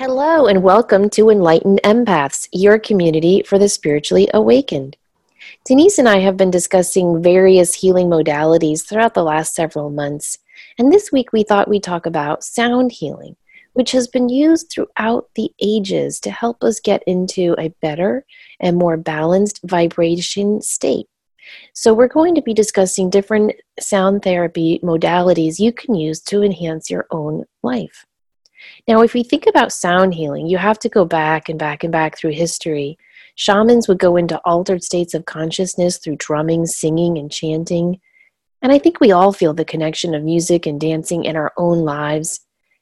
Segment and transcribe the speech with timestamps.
[0.00, 4.96] Hello, and welcome to Enlightened Empaths, your community for the spiritually awakened.
[5.66, 10.38] Denise and I have been discussing various healing modalities throughout the last several months,
[10.78, 13.36] and this week we thought we'd talk about sound healing,
[13.74, 18.24] which has been used throughout the ages to help us get into a better
[18.58, 21.08] and more balanced vibration state.
[21.74, 26.88] So, we're going to be discussing different sound therapy modalities you can use to enhance
[26.88, 28.06] your own life.
[28.88, 31.92] Now, if we think about sound healing, you have to go back and back and
[31.92, 32.98] back through history.
[33.34, 38.00] Shamans would go into altered states of consciousness through drumming, singing, and chanting.
[38.62, 41.78] And I think we all feel the connection of music and dancing in our own
[41.78, 42.40] lives.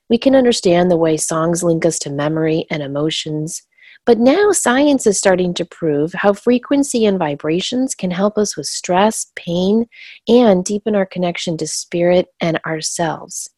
[0.08, 3.62] We can understand the way songs link us to memory and emotions.
[4.06, 8.66] But now science is starting to prove how frequency and vibrations can help us with
[8.66, 9.86] stress, pain,
[10.26, 13.50] and deepen our connection to spirit and ourselves.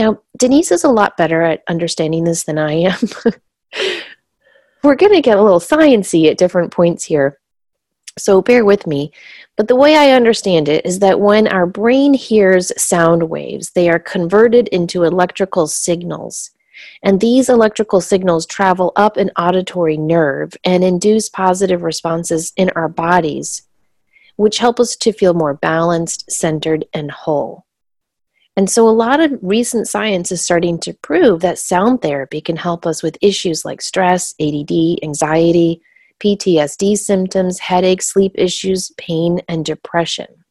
[0.00, 2.98] Now, Denise is a lot better at understanding this than I am.
[4.82, 7.38] We're going to get a little sciency at different points here.
[8.16, 9.12] So bear with me.
[9.58, 13.90] But the way I understand it is that when our brain hears sound waves, they
[13.90, 16.50] are converted into electrical signals.
[17.02, 22.88] And these electrical signals travel up an auditory nerve and induce positive responses in our
[22.88, 23.68] bodies,
[24.36, 27.66] which help us to feel more balanced, centered, and whole.
[28.56, 32.56] And so, a lot of recent science is starting to prove that sound therapy can
[32.56, 35.80] help us with issues like stress, ADD, anxiety,
[36.20, 40.44] PTSD symptoms, headaches, sleep issues, pain, and depression.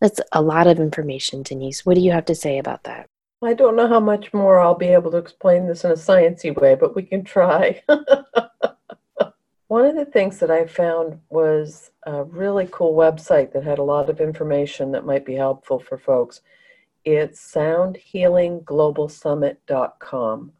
[0.00, 1.86] That's a lot of information, Denise.
[1.86, 3.06] What do you have to say about that?
[3.44, 6.56] I don't know how much more I'll be able to explain this in a sciencey
[6.56, 7.82] way, but we can try.
[9.68, 13.84] One of the things that I found was a really cool website that had a
[13.84, 16.40] lot of information that might be helpful for folks.
[17.04, 20.52] It's soundhealingglobalsummit.com.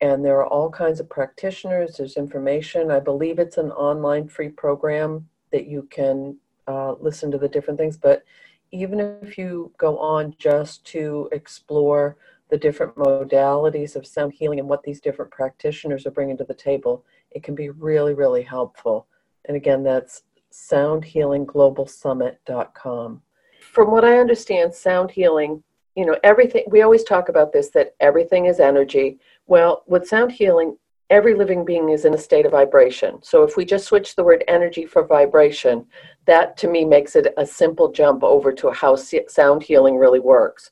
[0.00, 2.92] And there are all kinds of practitioners, there's information.
[2.92, 6.36] I believe it's an online free program that you can
[6.68, 7.96] uh, listen to the different things.
[7.96, 8.22] But
[8.70, 12.16] even if you go on just to explore
[12.50, 16.52] the different modalities of sound healing and what these different practitioners are bringing to the
[16.54, 19.06] table, it can be really, really helpful.
[19.46, 23.22] And again, that's soundhealingglobalsummit.com.
[23.72, 25.64] From what I understand, sound healing
[25.98, 29.18] you know everything we always talk about this that everything is energy.
[29.46, 30.76] Well with sound healing
[31.10, 33.18] every living being is in a state of vibration.
[33.22, 35.86] So if we just switch the word energy for vibration
[36.26, 40.70] that to me makes it a simple jump over to how sound healing really works.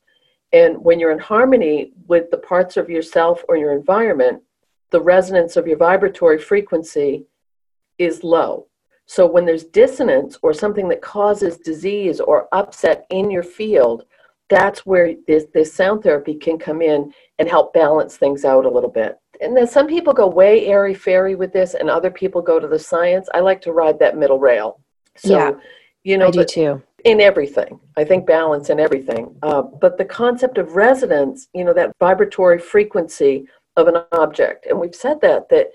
[0.53, 4.43] And when you're in harmony with the parts of yourself or your environment
[4.91, 7.27] the resonance of your vibratory frequency
[7.99, 8.69] is low.
[9.07, 14.05] So when there's dissonance or something that causes disease or upset in your field
[14.49, 18.71] that's where this, this sound therapy can come in and help balance things out a
[18.71, 19.19] little bit.
[19.41, 22.69] And then some people go way airy fairy with this, and other people go to
[22.69, 23.29] the science.
[23.35, 24.81] I like to ride that middle rail.
[25.17, 25.53] So, yeah,
[26.05, 26.83] you know, I do too.
[27.05, 29.37] In everything, I think balance in everything.
[29.43, 33.47] Uh, but the concept of resonance, you know, that vibratory frequency
[33.77, 35.69] of an object, and we've said that that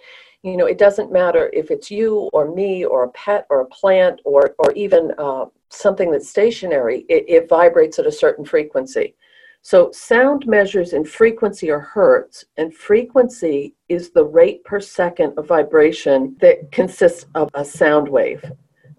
[0.44, 3.66] you know it doesn't matter if it's you or me or a pet or a
[3.68, 9.16] plant or or even uh, something that's stationary, it, it vibrates at a certain frequency.
[9.64, 15.48] So sound measures in frequency or hertz, and frequency is the rate per second of
[15.48, 18.44] vibration that consists of a sound wave.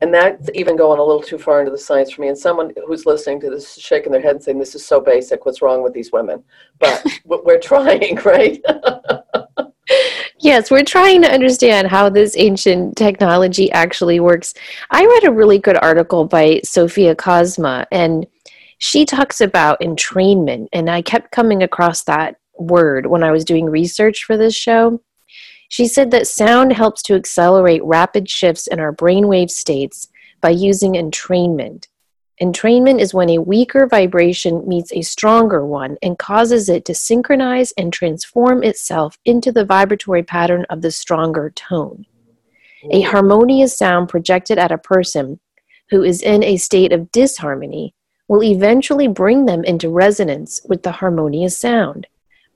[0.01, 2.29] And that's even going a little too far into the science for me.
[2.29, 5.01] And someone who's listening to this is shaking their head and saying, This is so
[5.01, 5.47] basic.
[5.47, 6.43] What's wrong with these women?
[6.81, 8.61] But we're trying, right?
[10.43, 14.55] Yes, we're trying to understand how this ancient technology actually works.
[14.91, 18.27] I read a really good article by Sophia Cosma, and
[18.79, 23.67] she talks about entrainment, and I kept coming across that word when I was doing
[23.67, 25.01] research for this show.
[25.69, 30.09] She said that sound helps to accelerate rapid shifts in our brainwave states
[30.41, 31.87] by using entrainment.
[32.41, 37.73] Entrainment is when a weaker vibration meets a stronger one and causes it to synchronize
[37.77, 42.07] and transform itself into the vibratory pattern of the stronger tone.
[42.91, 45.39] A harmonious sound projected at a person
[45.91, 47.95] who is in a state of disharmony
[48.29, 52.07] will eventually bring them into resonance with the harmonious sound.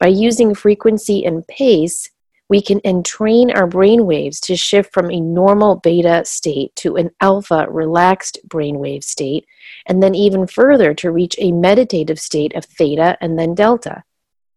[0.01, 2.11] By using frequency and pace,
[2.49, 7.11] we can entrain our brain waves to shift from a normal beta state to an
[7.21, 9.47] alpha relaxed brainwave state,
[9.87, 14.05] and then even further to reach a meditative state of theta and then delta.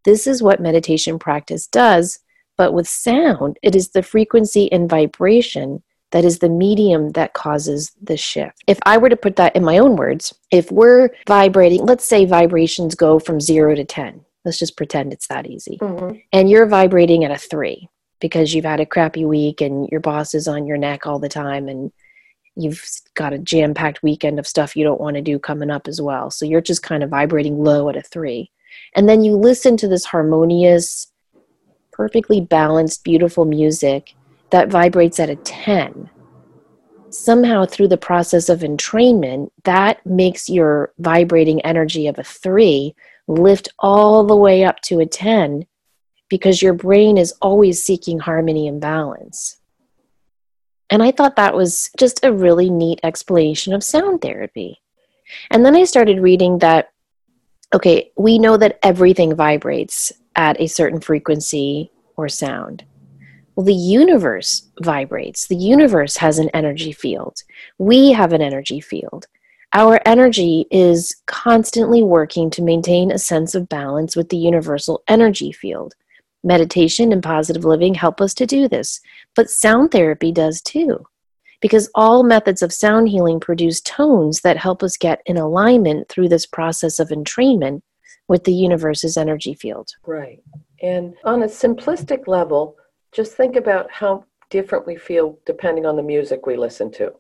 [0.05, 2.19] This is what meditation practice does,
[2.57, 7.91] but with sound, it is the frequency and vibration that is the medium that causes
[8.01, 8.63] the shift.
[8.67, 12.25] If I were to put that in my own words, if we're vibrating, let's say
[12.25, 15.77] vibrations go from zero to 10, Let's just pretend it's that easy.
[15.79, 16.17] Mm-hmm.
[16.33, 17.87] And you're vibrating at a three.
[18.19, 21.29] because you've had a crappy week and your boss is on your neck all the
[21.29, 21.91] time and
[22.55, 25.87] you've got a jam packed weekend of stuff you don't want to do coming up
[25.87, 26.29] as well.
[26.29, 28.51] So you're just kind of vibrating low at a three.
[28.95, 31.07] And then you listen to this harmonious,
[31.91, 34.15] perfectly balanced, beautiful music
[34.49, 36.09] that vibrates at a 10.
[37.11, 42.95] Somehow, through the process of entrainment, that makes your vibrating energy of a three
[43.29, 45.65] lift all the way up to a 10
[46.29, 49.57] because your brain is always seeking harmony and balance.
[50.89, 54.81] And I thought that was just a really neat explanation of sound therapy.
[55.51, 56.91] And then I started reading that,
[57.73, 62.83] okay, we know that everything vibrates at a certain frequency or sound.
[63.55, 65.45] Well, the universe vibrates.
[65.47, 67.43] The universe has an energy field.
[67.77, 69.27] We have an energy field.
[69.73, 75.51] Our energy is constantly working to maintain a sense of balance with the universal energy
[75.51, 75.93] field.
[76.43, 78.99] Meditation and positive living help us to do this,
[79.35, 81.05] but sound therapy does too.
[81.61, 86.29] Because all methods of sound healing produce tones that help us get in alignment through
[86.29, 87.81] this process of entrainment
[88.27, 89.89] with the universe's energy field.
[90.03, 90.41] Right.
[90.81, 92.75] And on a simplistic level,
[93.11, 97.13] just think about how different we feel depending on the music we listen to.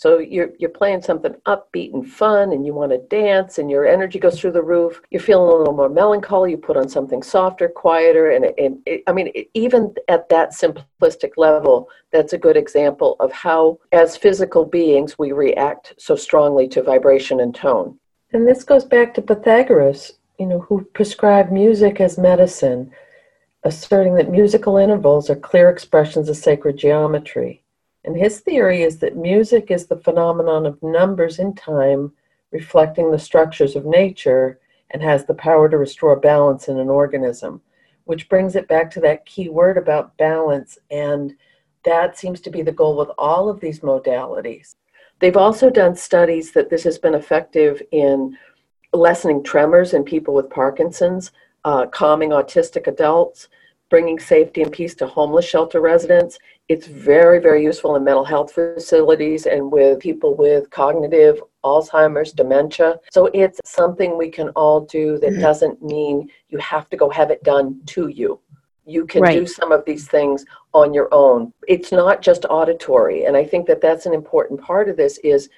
[0.00, 3.86] So you're you're playing something upbeat and fun, and you want to dance, and your
[3.86, 5.02] energy goes through the roof.
[5.10, 6.52] You're feeling a little more melancholy.
[6.52, 10.52] You put on something softer, quieter, and, and it, I mean, it, even at that
[10.52, 16.66] simplistic level, that's a good example of how, as physical beings, we react so strongly
[16.68, 17.98] to vibration and tone.
[18.32, 22.90] And this goes back to Pythagoras, you know, who prescribed music as medicine,
[23.64, 27.62] asserting that musical intervals are clear expressions of sacred geometry.
[28.04, 32.12] And his theory is that music is the phenomenon of numbers in time
[32.50, 34.58] reflecting the structures of nature
[34.90, 37.60] and has the power to restore balance in an organism,
[38.04, 40.78] which brings it back to that key word about balance.
[40.90, 41.34] And
[41.84, 44.76] that seems to be the goal with all of these modalities.
[45.20, 48.36] They've also done studies that this has been effective in
[48.92, 51.30] lessening tremors in people with Parkinson's,
[51.64, 53.48] uh, calming autistic adults,
[53.90, 56.38] bringing safety and peace to homeless shelter residents.
[56.70, 62.94] It's very, very useful in mental health facilities and with people with cognitive Alzheimer's, dementia.
[63.10, 65.40] So it's something we can all do that mm-hmm.
[65.40, 68.38] doesn't mean you have to go have it done to you.
[68.86, 69.36] You can right.
[69.36, 71.52] do some of these things on your own.
[71.66, 73.24] It's not just auditory.
[73.24, 75.48] And I think that that's an important part of this is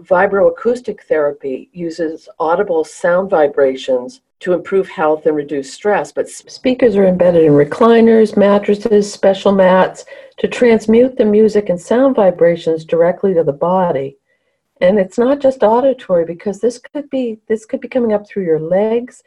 [0.00, 6.12] vibroacoustic therapy uses audible sound vibrations to improve health and reduce stress.
[6.12, 10.04] But speakers are embedded in recliners, mattresses, special mats
[10.38, 14.18] to transmute the music and sound vibrations directly to the body.
[14.80, 18.44] And it's not just auditory because this could be this could be coming up through
[18.44, 19.22] your legs.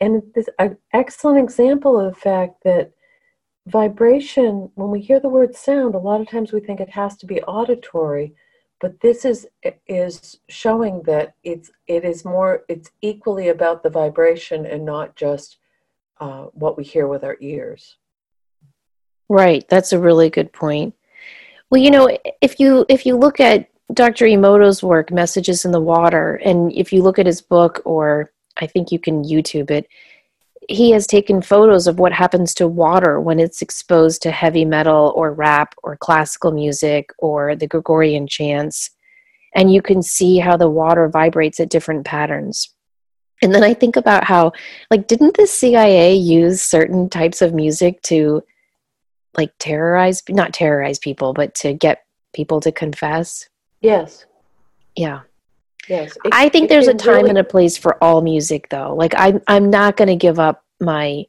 [0.00, 2.92] And this an excellent example of the fact that
[3.66, 7.16] vibration, when we hear the word sound, a lot of times we think it has
[7.18, 8.34] to be auditory
[8.82, 9.46] but this is
[9.86, 15.58] is showing that it's it is more it's equally about the vibration and not just
[16.20, 17.96] uh, what we hear with our ears.
[19.28, 19.64] Right.
[19.68, 20.94] That's a really good point.
[21.70, 22.10] Well you know
[22.42, 26.92] if you if you look at dr emoto's work messages in the water and if
[26.92, 29.86] you look at his book or i think you can youtube it
[30.72, 35.12] he has taken photos of what happens to water when it's exposed to heavy metal
[35.16, 38.90] or rap or classical music or the Gregorian chants.
[39.54, 42.74] And you can see how the water vibrates at different patterns.
[43.42, 44.52] And then I think about how,
[44.90, 48.42] like, didn't the CIA use certain types of music to,
[49.36, 53.48] like, terrorize, not terrorize people, but to get people to confess?
[53.80, 54.26] Yes.
[54.96, 55.22] Yeah.
[55.88, 56.16] Yes.
[56.24, 57.30] It, I think there's a time really...
[57.30, 58.94] and a place for all music though.
[58.94, 61.24] Like I'm I'm not going to give up my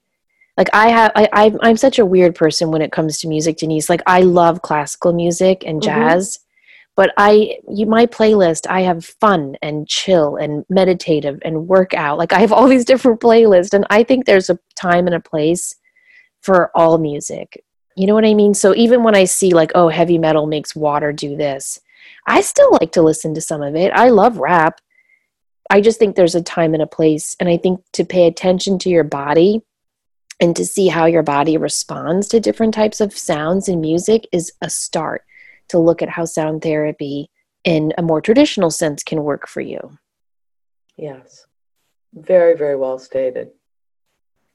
[0.57, 3.57] like I have I I'm, I'm such a weird person when it comes to music,
[3.57, 3.89] Denise.
[3.89, 5.85] Like I love classical music and mm-hmm.
[5.85, 6.91] jazz, mm-hmm.
[6.95, 12.19] but I you my playlist, I have fun and chill and meditative and workout.
[12.19, 15.19] Like I have all these different playlists and I think there's a time and a
[15.19, 15.75] place
[16.41, 17.63] for all music.
[17.95, 18.53] You know what I mean?
[18.53, 21.79] So even when I see like oh heavy metal makes water do this,
[22.25, 23.91] I still like to listen to some of it.
[23.93, 24.79] I love rap.
[25.69, 27.35] I just think there's a time and a place.
[27.39, 29.61] And I think to pay attention to your body
[30.39, 34.51] and to see how your body responds to different types of sounds and music is
[34.61, 35.23] a start
[35.69, 37.29] to look at how sound therapy
[37.63, 39.97] in a more traditional sense can work for you.
[40.97, 41.45] Yes.
[42.13, 43.51] Very, very well stated.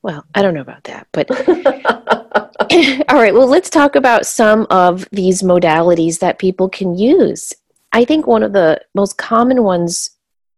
[0.09, 1.31] Well, I don't know about that, but
[3.11, 7.53] all right, well, let's talk about some of these modalities that people can use.
[7.93, 10.09] I think one of the most common ones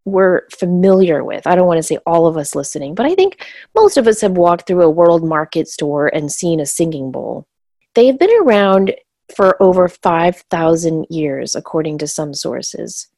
[0.05, 1.45] we're familiar with.
[1.45, 4.21] I don't want to say all of us listening, but I think most of us
[4.21, 7.45] have walked through a world market store and seen a singing bowl.
[7.93, 8.95] They've been around
[9.35, 13.09] for over 5,000 years, according to some sources.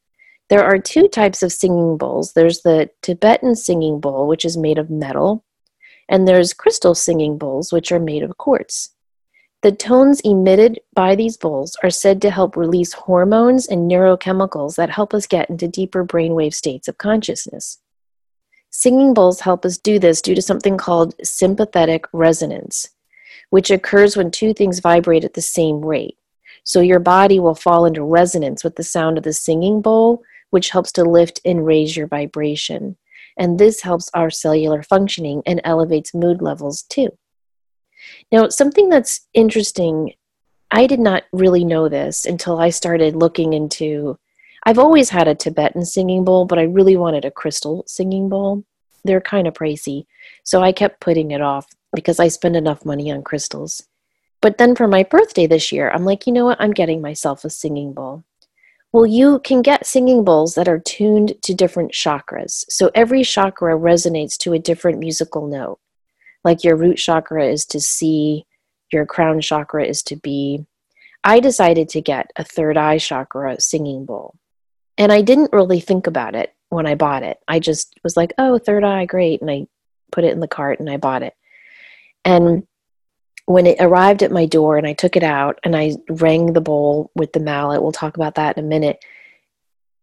[0.49, 4.79] There are two types of singing bowls there's the Tibetan singing bowl, which is made
[4.79, 5.45] of metal,
[6.09, 8.93] and there's crystal singing bowls, which are made of quartz.
[9.63, 14.89] The tones emitted by these bowls are said to help release hormones and neurochemicals that
[14.89, 17.79] help us get into deeper brainwave states of consciousness.
[18.71, 22.89] Singing bowls help us do this due to something called sympathetic resonance,
[23.51, 26.17] which occurs when two things vibrate at the same rate.
[26.65, 30.71] So your body will fall into resonance with the sound of the singing bowl, which
[30.71, 32.97] helps to lift and raise your vibration.
[33.37, 37.09] And this helps our cellular functioning and elevates mood levels too.
[38.31, 40.13] Now, something that's interesting,
[40.71, 44.17] I did not really know this until I started looking into.
[44.65, 48.63] I've always had a Tibetan singing bowl, but I really wanted a crystal singing bowl.
[49.03, 50.05] They're kind of pricey,
[50.43, 53.83] so I kept putting it off because I spend enough money on crystals.
[54.41, 56.59] But then for my birthday this year, I'm like, you know what?
[56.59, 58.23] I'm getting myself a singing bowl.
[58.93, 62.63] Well, you can get singing bowls that are tuned to different chakras.
[62.69, 65.79] So every chakra resonates to a different musical note
[66.43, 68.45] like your root chakra is to C,
[68.91, 70.65] your crown chakra is to B.
[71.23, 74.35] I decided to get a third eye chakra singing bowl.
[74.97, 77.37] And I didn't really think about it when I bought it.
[77.47, 79.41] I just was like, oh, third eye, great.
[79.41, 79.67] And I
[80.11, 81.33] put it in the cart and I bought it.
[82.25, 82.67] And
[83.45, 86.61] when it arrived at my door and I took it out and I rang the
[86.61, 89.03] bowl with the mallet, we'll talk about that in a minute.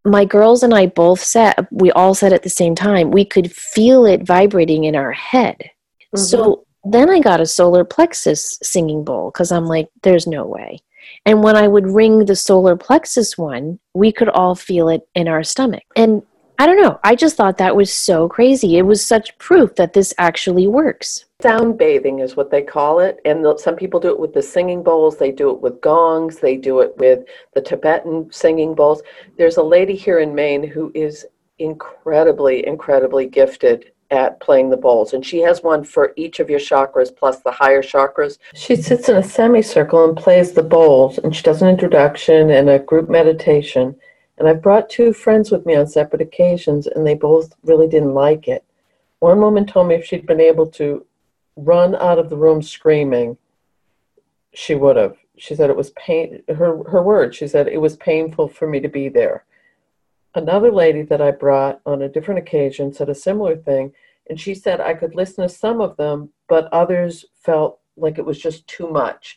[0.05, 3.53] My girls and I both said, we all said at the same time, we could
[3.53, 5.57] feel it vibrating in our head.
[5.59, 6.19] Mm-hmm.
[6.19, 10.79] So then I got a solar plexus singing bowl because I'm like, there's no way.
[11.27, 15.29] And when I would ring the solar plexus one, we could all feel it in
[15.29, 15.83] our stomach.
[15.97, 16.23] And
[16.61, 18.77] I don't know, I just thought that was so crazy.
[18.77, 21.25] It was such proof that this actually works.
[21.41, 23.19] Sound bathing is what they call it.
[23.25, 26.59] And some people do it with the singing bowls, they do it with gongs, they
[26.59, 27.21] do it with
[27.55, 29.01] the Tibetan singing bowls.
[29.39, 31.25] There's a lady here in Maine who is
[31.61, 35.15] incredibly, incredibly gifted at playing the bowls.
[35.15, 38.37] And she has one for each of your chakras plus the higher chakras.
[38.53, 42.69] She sits in a semicircle and plays the bowls, and she does an introduction and
[42.69, 43.97] a group meditation.
[44.41, 48.15] And I've brought two friends with me on separate occasions, and they both really didn't
[48.15, 48.65] like it.
[49.19, 51.05] One woman told me if she'd been able to
[51.57, 53.37] run out of the room screaming,
[54.55, 55.19] she would have.
[55.37, 56.43] She said it was pain.
[56.49, 57.35] Her her word.
[57.35, 59.45] She said it was painful for me to be there.
[60.35, 63.93] Another lady that I brought on a different occasion said a similar thing,
[64.31, 68.25] and she said I could listen to some of them, but others felt like it
[68.25, 69.37] was just too much.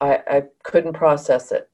[0.00, 1.68] I, I couldn't process it.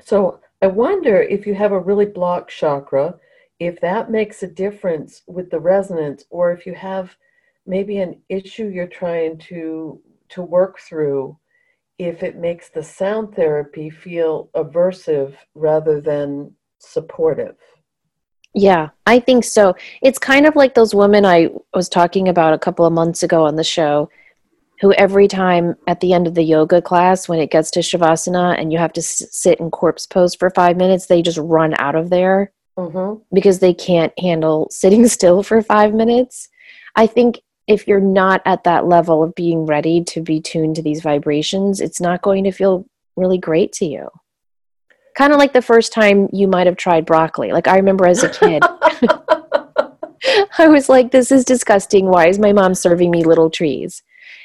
[0.00, 3.14] So I wonder if you have a really blocked chakra,
[3.60, 7.16] if that makes a difference with the resonance, or if you have
[7.66, 10.00] maybe an issue you're trying to
[10.30, 11.38] to work through,
[11.98, 17.56] if it makes the sound therapy feel aversive rather than supportive.
[18.54, 19.74] Yeah, I think so.
[20.02, 23.46] It's kind of like those women I was talking about a couple of months ago
[23.46, 24.10] on the show
[24.80, 28.58] who every time at the end of the yoga class when it gets to shavasana
[28.58, 31.74] and you have to s- sit in corpse pose for 5 minutes, they just run
[31.78, 33.22] out of there mm-hmm.
[33.34, 36.48] because they can't handle sitting still for 5 minutes.
[36.96, 40.82] I think if you're not at that level of being ready to be tuned to
[40.82, 44.08] these vibrations, it's not going to feel really great to you
[45.18, 47.50] kind of like the first time you might have tried broccoli.
[47.50, 48.62] Like I remember as a kid,
[50.58, 52.06] I was like, this is disgusting.
[52.06, 54.02] Why is my mom serving me little trees?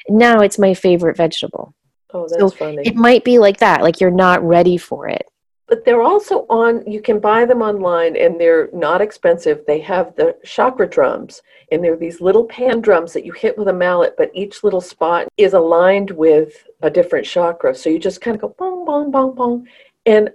[0.08, 1.74] Now it's my favorite vegetable.
[2.12, 2.82] Oh, that's so funny.
[2.84, 5.26] It might be like that, like you're not ready for it.
[5.66, 9.64] But they're also on, you can buy them online and they're not expensive.
[9.66, 11.40] They have the chakra drums
[11.72, 14.82] and they're these little pan drums that you hit with a mallet, but each little
[14.82, 17.74] spot is aligned with a different chakra.
[17.74, 19.66] So you just kind of go bong, bong, bong, bong.
[20.04, 20.30] And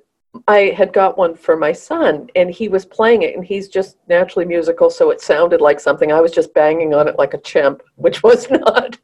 [0.47, 3.97] I had got one for my son and he was playing it and he's just
[4.07, 6.11] naturally musical so it sounded like something.
[6.11, 8.97] I was just banging on it like a chimp which was not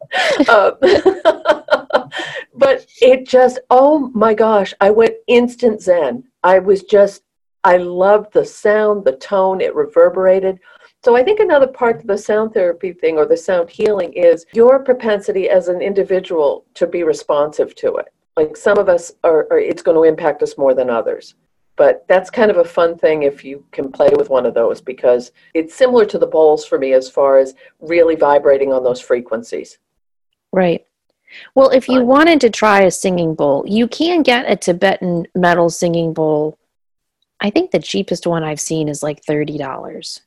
[0.47, 0.71] uh,
[2.53, 6.23] but it just oh my gosh I went instant zen.
[6.43, 7.23] I was just
[7.63, 10.59] I loved the sound the tone it reverberated.
[11.03, 14.45] So I think another part of the sound therapy thing or the sound healing is
[14.53, 19.47] your propensity as an individual to be responsive to it like some of us are,
[19.51, 21.35] are, it's going to impact us more than others.
[21.77, 24.79] But that's kind of a fun thing if you can play with one of those
[24.79, 29.01] because it's similar to the bowls for me as far as really vibrating on those
[29.01, 29.77] frequencies.
[30.53, 30.85] Right.
[31.53, 35.69] Well if you wanted to try a singing bowl you can get a tibetan metal
[35.69, 36.57] singing bowl.
[37.41, 40.21] I think the cheapest one i've seen is like $30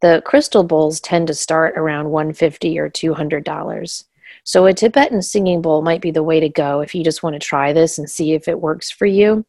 [0.00, 4.04] the crystal bowls tend to start around 150 or $200
[4.44, 7.34] So, a Tibetan singing bowl might be the way to go if you just want
[7.34, 9.44] to try this and see if it works for you.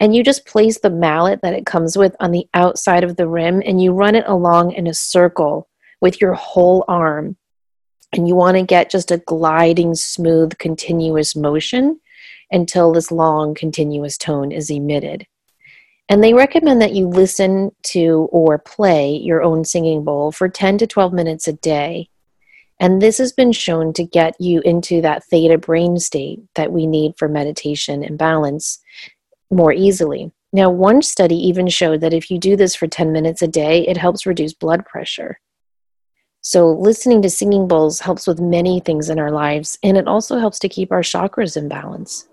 [0.00, 3.28] And you just place the mallet that it comes with on the outside of the
[3.28, 5.68] rim and you run it along in a circle
[6.00, 7.36] with your whole arm.
[8.12, 12.00] And you want to get just a gliding, smooth, continuous motion
[12.50, 15.26] until this long, continuous tone is emitted.
[16.08, 20.78] And they recommend that you listen to or play your own singing bowl for 10
[20.78, 22.08] to 12 minutes a day.
[22.78, 26.86] And this has been shown to get you into that theta brain state that we
[26.86, 28.80] need for meditation and balance
[29.50, 30.30] more easily.
[30.52, 33.86] Now, one study even showed that if you do this for 10 minutes a day,
[33.86, 35.40] it helps reduce blood pressure.
[36.40, 40.38] So, listening to singing bowls helps with many things in our lives, and it also
[40.38, 42.28] helps to keep our chakras in balance.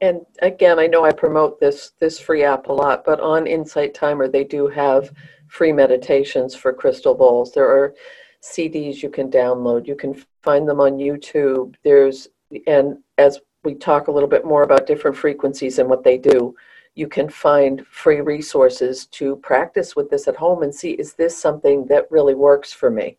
[0.00, 3.94] And again, I know I promote this this free app a lot, but on Insight
[3.94, 5.10] Timer, they do have
[5.48, 7.52] free meditations for crystal bowls.
[7.52, 7.94] There are
[8.42, 9.86] CDs you can download.
[9.86, 11.74] You can find them on YouTube.
[11.84, 12.28] There's
[12.66, 16.54] and as we talk a little bit more about different frequencies and what they do,
[16.94, 21.36] you can find free resources to practice with this at home and see is this
[21.36, 23.18] something that really works for me?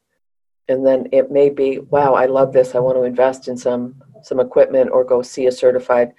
[0.67, 2.75] And then it may be, wow, I love this.
[2.75, 6.13] I want to invest in some some equipment or go see a certified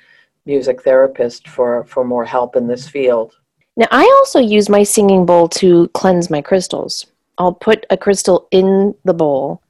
[0.46, 3.36] music therapist for, for more help in this field.
[3.76, 7.06] Now, I also use my singing bowl to cleanse my crystals.
[7.38, 9.62] I'll put a crystal in the bowl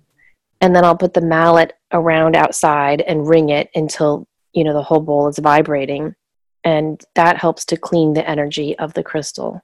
[0.61, 4.83] and then I'll put the mallet around outside and ring it until, you know, the
[4.83, 6.15] whole bowl is vibrating.
[6.65, 9.63] And that helps to clean the energy of the crystal.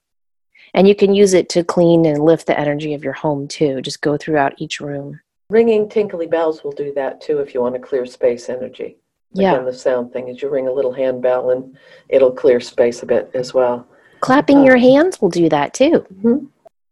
[0.72, 3.82] And you can use it to clean and lift the energy of your home too.
[3.82, 5.20] Just go throughout each room.
[5.50, 8.96] Ringing tinkly bells will do that too if you want to clear space energy.
[9.32, 9.52] Yeah.
[9.52, 11.76] Again, the sound thing is you ring a little handbell and
[12.08, 13.86] it'll clear space a bit as well.
[14.20, 16.06] Clapping um, your hands will do that too.
[16.14, 16.46] Mm-hmm.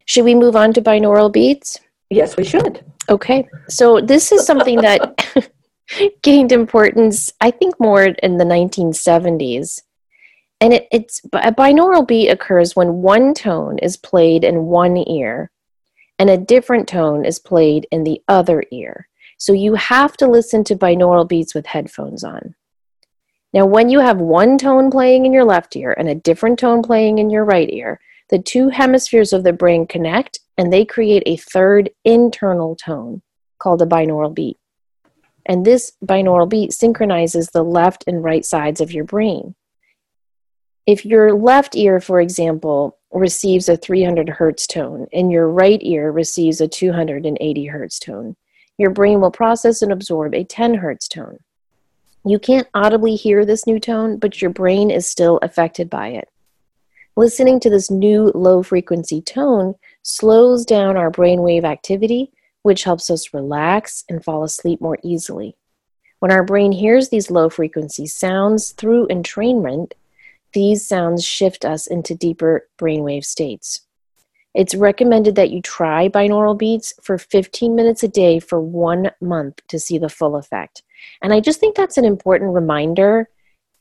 [0.06, 1.78] Should we move on to binaural beats?
[2.10, 2.84] Yes, we should.
[3.08, 3.48] Okay.
[3.68, 5.50] So this is something that
[6.22, 9.80] gained importance, I think, more in the 1970s.
[10.60, 15.50] And it, it's a binaural beat occurs when one tone is played in one ear
[16.18, 19.08] and a different tone is played in the other ear.
[19.38, 22.54] So you have to listen to binaural beats with headphones on.
[23.52, 26.82] Now, when you have one tone playing in your left ear and a different tone
[26.82, 31.22] playing in your right ear, the two hemispheres of the brain connect and they create
[31.26, 33.22] a third internal tone
[33.58, 34.58] called a binaural beat.
[35.46, 39.54] And this binaural beat synchronizes the left and right sides of your brain.
[40.86, 46.10] If your left ear, for example, receives a 300 hertz tone and your right ear
[46.10, 48.36] receives a 280 hertz tone,
[48.78, 51.38] your brain will process and absorb a 10 hertz tone.
[52.26, 56.28] You can't audibly hear this new tone, but your brain is still affected by it.
[57.16, 63.32] Listening to this new low frequency tone slows down our brainwave activity, which helps us
[63.32, 65.56] relax and fall asleep more easily.
[66.18, 69.92] When our brain hears these low frequency sounds through entrainment,
[70.54, 73.82] these sounds shift us into deeper brainwave states.
[74.52, 79.60] It's recommended that you try binaural beats for 15 minutes a day for one month
[79.68, 80.82] to see the full effect.
[81.22, 83.28] And I just think that's an important reminder.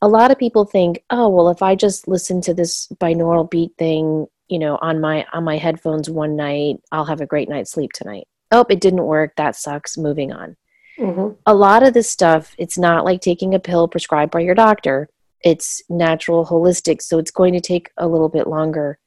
[0.04, 3.72] A lot of people think, oh, well, if I just listen to this binaural beat
[3.78, 7.70] thing, you know, on my on my headphones one night, I'll have a great night's
[7.70, 8.28] sleep tonight.
[8.50, 9.32] Oh, it didn't work.
[9.36, 9.96] That sucks.
[9.96, 10.56] Moving on.
[10.98, 11.36] Mm-hmm.
[11.46, 15.08] A lot of this stuff, it's not like taking a pill prescribed by your doctor.
[15.40, 18.98] It's natural, holistic, so it's going to take a little bit longer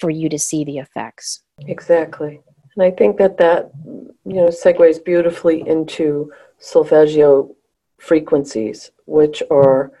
[0.00, 1.44] for you to see the effects.
[1.68, 2.40] Exactly.
[2.74, 7.54] And I think that that, you know, segues beautifully into solfeggio
[7.98, 9.92] frequencies, which are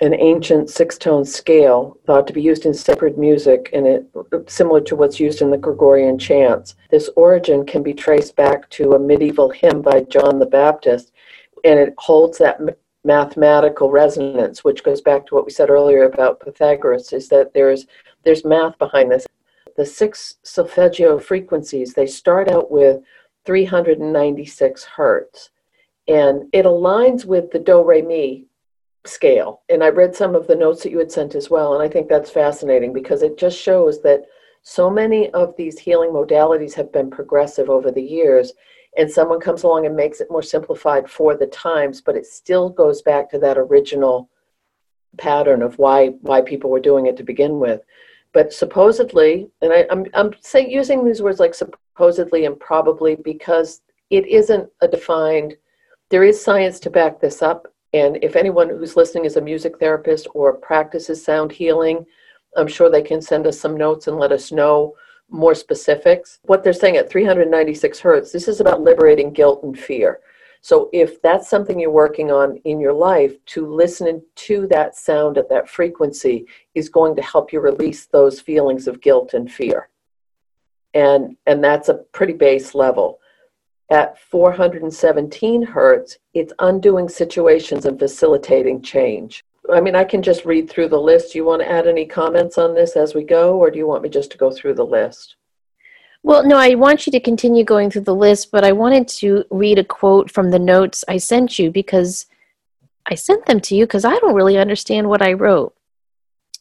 [0.00, 4.06] an ancient six-tone scale thought to be used in sacred music and it
[4.46, 6.74] similar to what's used in the Gregorian chants.
[6.90, 11.12] This origin can be traced back to a medieval hymn by John the Baptist
[11.64, 12.60] and it holds that
[13.04, 17.86] mathematical resonance which goes back to what we said earlier about Pythagoras is that there's
[18.24, 19.26] there's math behind this
[19.76, 23.02] the six solfeggio frequencies, they start out with
[23.44, 25.50] 396 hertz.
[26.06, 28.46] And it aligns with the do re mi
[29.04, 29.62] scale.
[29.68, 31.74] And I read some of the notes that you had sent as well.
[31.74, 34.22] And I think that's fascinating because it just shows that
[34.62, 38.52] so many of these healing modalities have been progressive over the years.
[38.96, 42.70] And someone comes along and makes it more simplified for the times, but it still
[42.70, 44.30] goes back to that original
[45.16, 47.80] pattern of why why people were doing it to begin with
[48.34, 53.14] but supposedly, and I, am I'm, I'm saying using these words like supposedly and probably
[53.14, 55.54] because it isn't a defined.
[56.10, 59.78] There is science to back this up, and if anyone who's listening is a music
[59.78, 62.04] therapist or practices sound healing,
[62.56, 64.94] I'm sure they can send us some notes and let us know
[65.30, 66.40] more specifics.
[66.42, 70.18] What they're saying at 396 hertz, this is about liberating guilt and fear.
[70.60, 75.38] So if that's something you're working on in your life, to listen to that sound
[75.38, 79.88] at that frequency is going to help you release those feelings of guilt and fear.
[80.94, 83.20] And, and that's a pretty base level.
[83.90, 89.44] At 417 hertz, it's undoing situations and facilitating change.
[89.72, 91.32] I mean, I can just read through the list.
[91.32, 93.86] Do you want to add any comments on this as we go, or do you
[93.86, 95.36] want me just to go through the list?
[96.22, 99.44] Well, no, I want you to continue going through the list, but I wanted to
[99.50, 102.26] read a quote from the notes I sent you because
[103.06, 105.74] I sent them to you because I don't really understand what I wrote.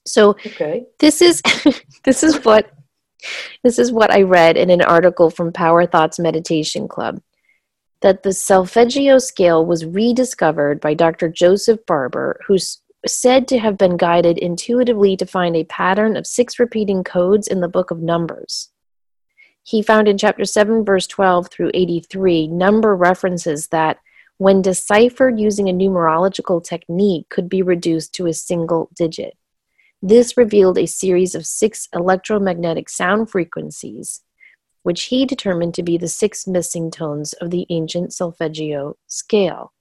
[0.06, 0.86] So okay.
[1.00, 1.42] this is
[2.04, 2.72] this is what
[3.64, 7.22] this is what I read in an article from Power Thoughts Meditation Club
[8.04, 11.30] that the solfeggio scale was rediscovered by Dr.
[11.30, 16.60] Joseph Barber, who's said to have been guided intuitively to find a pattern of six
[16.60, 18.70] repeating codes in the book of Numbers.
[19.64, 24.00] He found in chapter 7, verse 12 through 83, number references that,
[24.38, 29.38] when deciphered using a numerological technique, could be reduced to a single digit.
[30.06, 34.22] This revealed a series of six electromagnetic sound frequencies,
[34.84, 39.72] which he determined to be the six missing tones of the ancient solfeggio scale.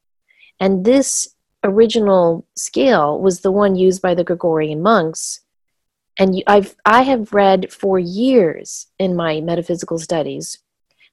[0.60, 5.40] And this original scale was the one used by the Gregorian monks
[6.18, 10.58] and I've I have read for years in my metaphysical studies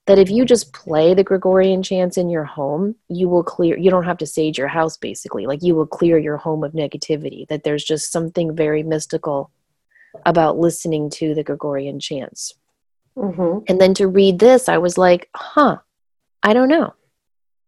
[0.09, 3.91] that if you just play the Gregorian chants in your home, you will clear you
[3.91, 5.45] don't have to sage your house basically.
[5.45, 7.47] Like you will clear your home of negativity.
[7.47, 9.51] That there's just something very mystical
[10.25, 12.55] about listening to the Gregorian chants.
[13.15, 13.65] Mm-hmm.
[13.67, 15.77] And then to read this, I was like, huh,
[16.41, 16.95] I don't know.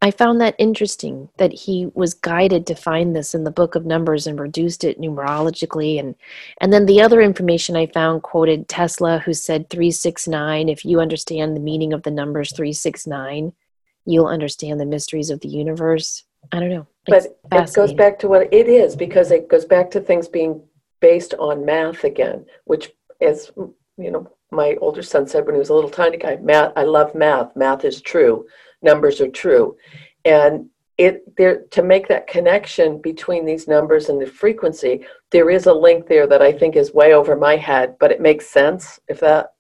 [0.04, 3.86] I found that interesting that he was guided to find this in the book of
[3.86, 6.00] Numbers and reduced it numerologically.
[6.00, 6.16] And,
[6.60, 11.56] and then the other information I found quoted Tesla, who said 369 if you understand
[11.56, 13.54] the meaning of the numbers 369,
[14.06, 16.24] you'll understand the mysteries of the universe.
[16.52, 16.88] I don't know.
[17.06, 20.64] But it goes back to what it is because it goes back to things being
[21.00, 25.70] based on math again, which is, you know, my older son said when he was
[25.70, 27.56] a little tiny guy, math, I love math.
[27.56, 28.48] Math is true
[28.82, 29.76] numbers are true.
[30.26, 35.66] And it there to make that connection between these numbers and the frequency, there is
[35.66, 39.00] a link there that I think is way over my head, but it makes sense
[39.08, 39.54] if that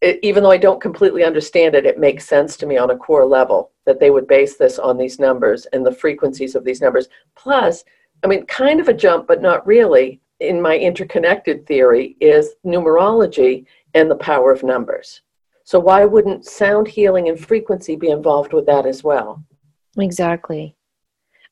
[0.00, 2.96] it, even though I don't completely understand it, it makes sense to me on a
[2.96, 6.80] core level that they would base this on these numbers and the frequencies of these
[6.80, 7.08] numbers.
[7.34, 7.84] Plus,
[8.22, 13.66] I mean, kind of a jump, but not really, in my interconnected theory, is numerology
[13.94, 15.22] and the power of numbers.
[15.70, 19.44] So why wouldn't sound healing and frequency be involved with that as well?
[19.96, 20.74] Exactly.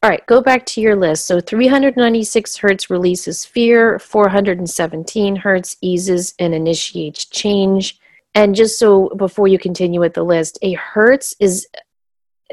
[0.02, 1.24] All right, go back to your list.
[1.24, 8.00] So 396 hertz releases fear, 417 hertz eases and initiates change.
[8.34, 11.68] And just so before you continue with the list, a hertz is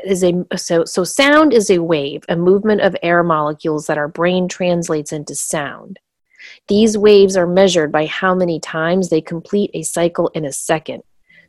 [0.05, 4.07] is a so so sound is a wave, a movement of air molecules that our
[4.07, 5.97] brain translates into sound.
[6.67, 11.01] These waves are measured by how many times they complete a cycle in a second.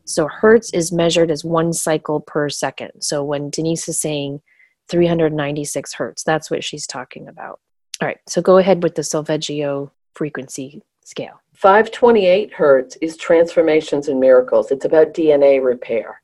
[0.07, 2.93] So hertz is measured as one cycle per second.
[3.01, 4.41] So when Denise is saying
[4.89, 7.61] 396 hertz, that's what she's talking about.
[8.01, 11.41] All right, so go ahead with the Solfeggio frequency scale.
[11.55, 14.71] 528 hertz is transformations and miracles.
[14.71, 16.21] It's about DNA repair.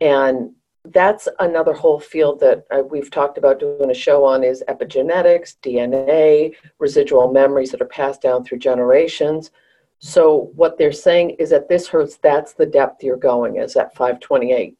[0.00, 0.52] And
[0.84, 5.56] that's another whole field that uh, we've talked about doing a show on is epigenetics,
[5.62, 9.50] DNA, residual memories that are passed down through generations.
[9.98, 13.94] So what they're saying is at this hertz, that's the depth you're going is at
[13.94, 14.76] 528.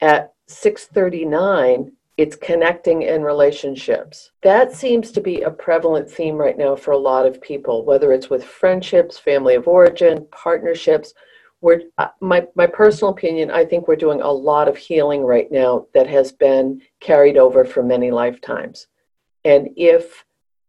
[0.00, 4.30] At 639, it's connecting in relationships.
[4.42, 8.12] That seems to be a prevalent theme right now for a lot of people, whether
[8.12, 11.14] it's with friendships, family of origin, partnerships.
[11.60, 15.50] We're, uh, my, my personal opinion, I think we're doing a lot of healing right
[15.50, 18.86] now that has been carried over for many lifetimes.
[19.44, 20.24] And if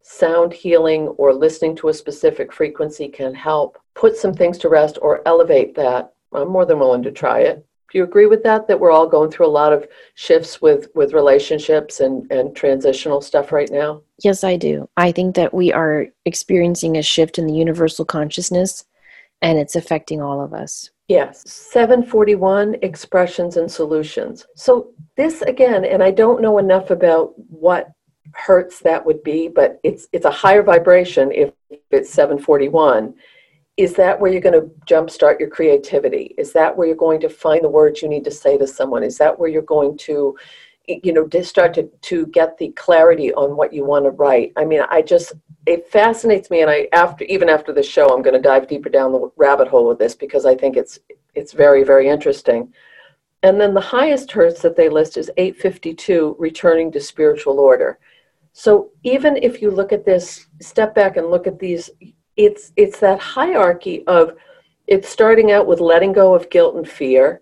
[0.08, 5.00] sound healing or listening to a specific frequency can help put some things to rest
[5.02, 7.66] or elevate that, I'm more than willing to try it.
[7.92, 8.68] Do you agree with that?
[8.68, 13.22] That we're all going through a lot of shifts with with relationships and and transitional
[13.22, 14.02] stuff right now.
[14.24, 14.88] Yes, I do.
[14.98, 18.86] I think that we are experiencing a shift in the universal consciousness,
[19.42, 20.92] and it's affecting all of us.
[21.08, 24.46] Yes, 741 expressions and solutions.
[24.56, 27.92] So, this again, and I don't know enough about what
[28.34, 31.52] hertz that would be, but it's it's a higher vibration if
[31.92, 33.14] it's 741.
[33.78, 36.36] Is that where you're going to jumpstart your creativity?
[36.38, 39.04] Is that where you're going to find the words you need to say to someone?
[39.04, 40.38] Is that where you're going to,
[40.88, 44.54] you know, start to, to get the clarity on what you want to write?
[44.58, 45.34] I mean, I just
[45.66, 48.90] it fascinates me, and I after even after the show, I'm going to dive deeper
[48.90, 51.00] down the rabbit hole with this because I think it's
[51.36, 52.72] it's very very interesting
[53.44, 58.00] And then the highest hertz that they list is 852, returning to spiritual order.
[58.58, 61.90] So even if you look at this, step back and look at these,
[62.38, 64.38] it's it's that hierarchy of
[64.88, 67.42] it's starting out with letting go of guilt and fear,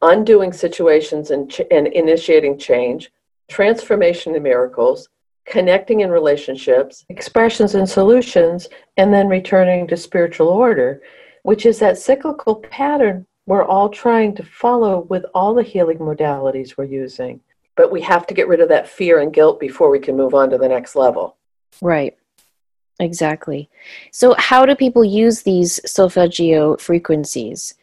[0.00, 3.12] undoing situations and, ch- and initiating change,
[3.48, 5.10] transformation and miracles,
[5.44, 11.02] connecting in relationships, expressions and solutions, and then returning to spiritual order,
[11.42, 16.78] which is that cyclical pattern we're all trying to follow with all the healing modalities
[16.78, 17.40] we're using.
[17.80, 20.34] But we have to get rid of that fear and guilt before we can move
[20.34, 21.38] on to the next level.
[21.80, 22.14] Right.
[22.98, 23.70] Exactly.
[24.12, 27.74] So, how do people use these solfeggio frequencies?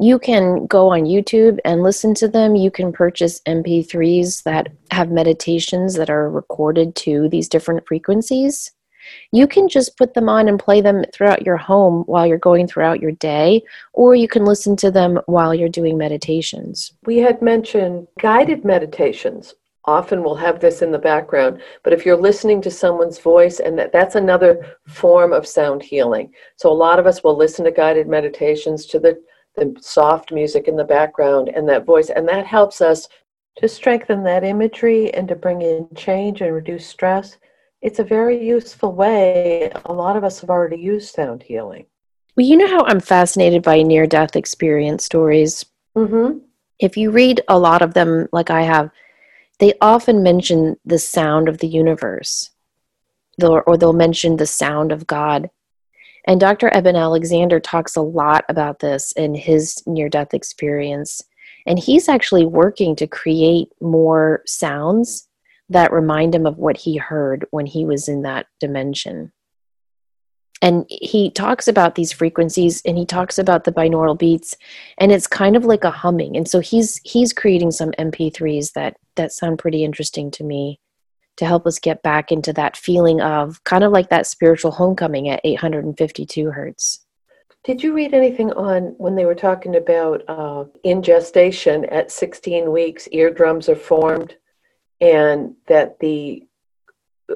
[0.00, 2.56] You can go on YouTube and listen to them.
[2.56, 8.72] You can purchase MP3s that have meditations that are recorded to these different frequencies.
[9.32, 12.66] You can just put them on and play them throughout your home while you're going
[12.66, 13.62] throughout your day,
[13.92, 16.92] or you can listen to them while you're doing meditations.
[17.04, 19.54] We had mentioned guided meditations.
[19.86, 23.60] Often we will have this in the background but if you're listening to someone's voice
[23.60, 26.32] and that, that's another form of sound healing.
[26.56, 29.22] So a lot of us will listen to guided meditations to the,
[29.56, 33.08] the soft music in the background and that voice and that helps us
[33.56, 37.36] to strengthen that imagery and to bring in change and reduce stress
[37.84, 41.86] it's a very useful way a lot of us have already used sound healing
[42.36, 45.64] well you know how i'm fascinated by near death experience stories
[45.96, 46.38] mm-hmm.
[46.80, 48.90] if you read a lot of them like i have
[49.60, 52.50] they often mention the sound of the universe,
[53.38, 55.48] they'll, or they'll mention the sound of God.
[56.26, 56.74] And Dr.
[56.74, 61.22] Eben Alexander talks a lot about this in his near death experience.
[61.66, 65.28] And he's actually working to create more sounds
[65.68, 69.32] that remind him of what he heard when he was in that dimension.
[70.62, 74.56] And he talks about these frequencies and he talks about the binaural beats
[74.98, 76.36] and it's kind of like a humming.
[76.36, 80.80] And so he's he's creating some mp3s that that sound pretty interesting to me
[81.36, 85.28] to help us get back into that feeling of kind of like that spiritual homecoming
[85.28, 87.04] at 852 hertz.
[87.64, 92.70] Did you read anything on when they were talking about uh, in gestation at 16
[92.70, 94.36] weeks eardrums are formed
[95.04, 96.42] and that the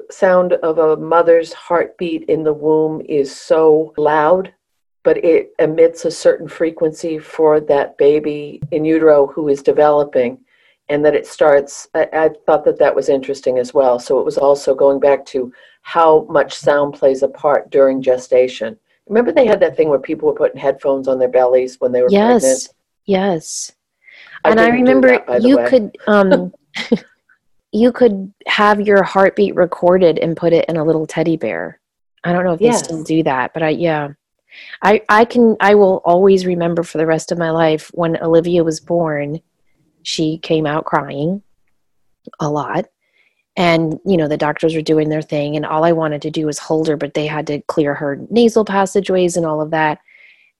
[0.09, 4.51] sound of a mother's heartbeat in the womb is so loud,
[5.03, 10.39] but it emits a certain frequency for that baby in utero who is developing,
[10.89, 11.87] and that it starts.
[11.93, 13.99] I, I thought that that was interesting as well.
[13.99, 15.53] So it was also going back to
[15.83, 18.79] how much sound plays a part during gestation.
[19.07, 22.01] Remember, they had that thing where people were putting headphones on their bellies when they
[22.01, 22.69] were yes, pregnant.
[23.05, 23.71] Yes,
[24.43, 25.95] I and I remember that, you could.
[26.07, 26.51] Um,
[27.71, 31.79] you could have your heartbeat recorded and put it in a little teddy bear.
[32.23, 32.81] I don't know if yes.
[32.81, 34.09] they still do that, but I yeah.
[34.81, 38.63] I I can I will always remember for the rest of my life when Olivia
[38.63, 39.41] was born,
[40.03, 41.43] she came out crying
[42.39, 42.87] a lot.
[43.55, 46.47] And you know, the doctors were doing their thing and all I wanted to do
[46.47, 49.99] was hold her, but they had to clear her nasal passageways and all of that.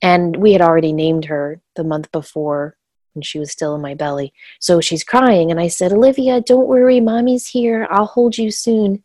[0.01, 2.77] And we had already named her the month before
[3.15, 4.33] and she was still in my belly.
[4.59, 7.87] So she's crying, and I said, Olivia, don't worry, mommy's here.
[7.89, 9.03] I'll hold you soon.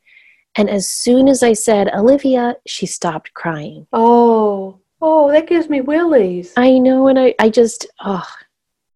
[0.56, 3.86] And as soon as I said, Olivia, she stopped crying.
[3.92, 6.52] Oh, oh, that gives me willies.
[6.56, 8.26] I know, and I, I just, oh,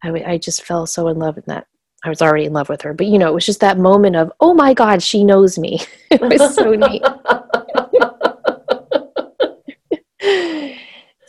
[0.03, 1.67] I, I just fell so in love with that.
[2.05, 4.15] I was already in love with her, but you know, it was just that moment
[4.15, 5.81] of, oh my God, she knows me.
[6.11, 7.03] it was so neat.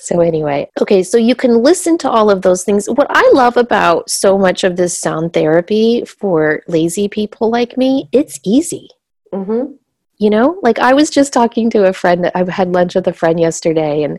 [0.09, 2.89] So, anyway, okay, so you can listen to all of those things.
[2.89, 8.09] What I love about so much of this sound therapy for lazy people like me,
[8.11, 8.89] it's easy.
[9.31, 9.73] Mm-hmm.
[10.17, 13.13] You know, like I was just talking to a friend, I had lunch with a
[13.13, 14.17] friend yesterday, and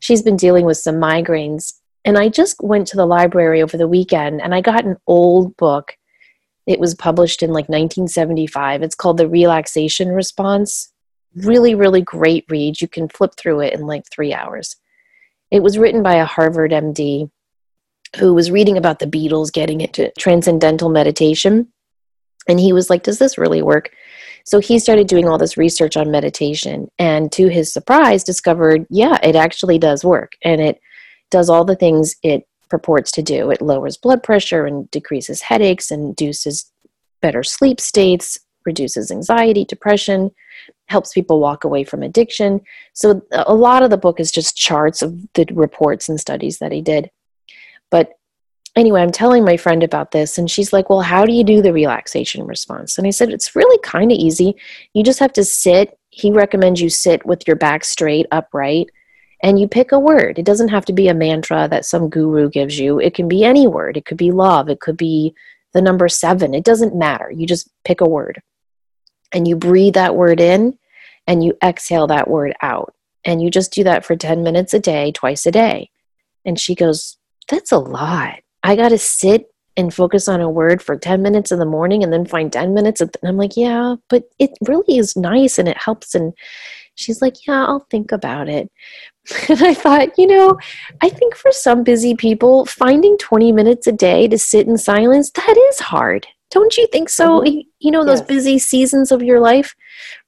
[0.00, 1.74] she's been dealing with some migraines.
[2.04, 5.56] And I just went to the library over the weekend and I got an old
[5.56, 5.96] book.
[6.66, 8.82] It was published in like 1975.
[8.82, 10.92] It's called The Relaxation Response.
[11.36, 12.80] Really, really great read.
[12.80, 14.74] You can flip through it in like three hours
[15.50, 17.30] it was written by a Harvard MD
[18.16, 21.68] who was reading about the Beatles getting into transcendental meditation.
[22.48, 23.90] And he was like, Does this really work?
[24.44, 26.88] So he started doing all this research on meditation.
[26.98, 30.32] And to his surprise, discovered, yeah, it actually does work.
[30.42, 30.80] And it
[31.30, 33.50] does all the things it purports to do.
[33.50, 36.70] It lowers blood pressure and decreases headaches, and induces
[37.20, 40.30] better sleep states, reduces anxiety, depression,
[40.86, 42.60] helps people walk away from addiction.
[42.92, 46.72] So a lot of the book is just charts of the reports and studies that
[46.72, 47.10] he did.
[47.90, 48.12] But
[48.76, 51.62] anyway, I'm telling my friend about this, and she's like, Well, how do you do
[51.62, 52.98] the relaxation response?
[52.98, 54.54] And I said, It's really kind of easy.
[54.94, 55.98] You just have to sit.
[56.10, 58.88] He recommends you sit with your back straight, upright,
[59.42, 60.38] and you pick a word.
[60.38, 62.98] It doesn't have to be a mantra that some guru gives you.
[62.98, 63.96] It can be any word.
[63.96, 64.68] It could be love.
[64.68, 65.34] It could be
[65.74, 66.54] the number seven.
[66.54, 67.30] It doesn't matter.
[67.30, 68.42] You just pick a word
[69.32, 70.78] and you breathe that word in
[71.26, 72.94] and you exhale that word out.
[73.24, 75.90] And you just do that for 10 minutes a day, twice a day.
[76.44, 78.40] And she goes, That's a lot.
[78.62, 82.02] I got to sit and focus on a word for 10 minutes in the morning
[82.02, 83.00] and then find 10 minutes.
[83.00, 86.14] And I'm like, Yeah, but it really is nice and it helps.
[86.14, 86.32] And
[86.94, 88.70] she's like, Yeah, I'll think about it.
[89.50, 90.56] And I thought, you know,
[91.02, 95.30] I think for some busy people, finding 20 minutes a day to sit in silence,
[95.32, 96.26] that is hard.
[96.50, 97.40] Don't you think so?
[97.40, 97.60] Mm-hmm.
[97.78, 98.28] You know, those yes.
[98.28, 99.74] busy seasons of your life.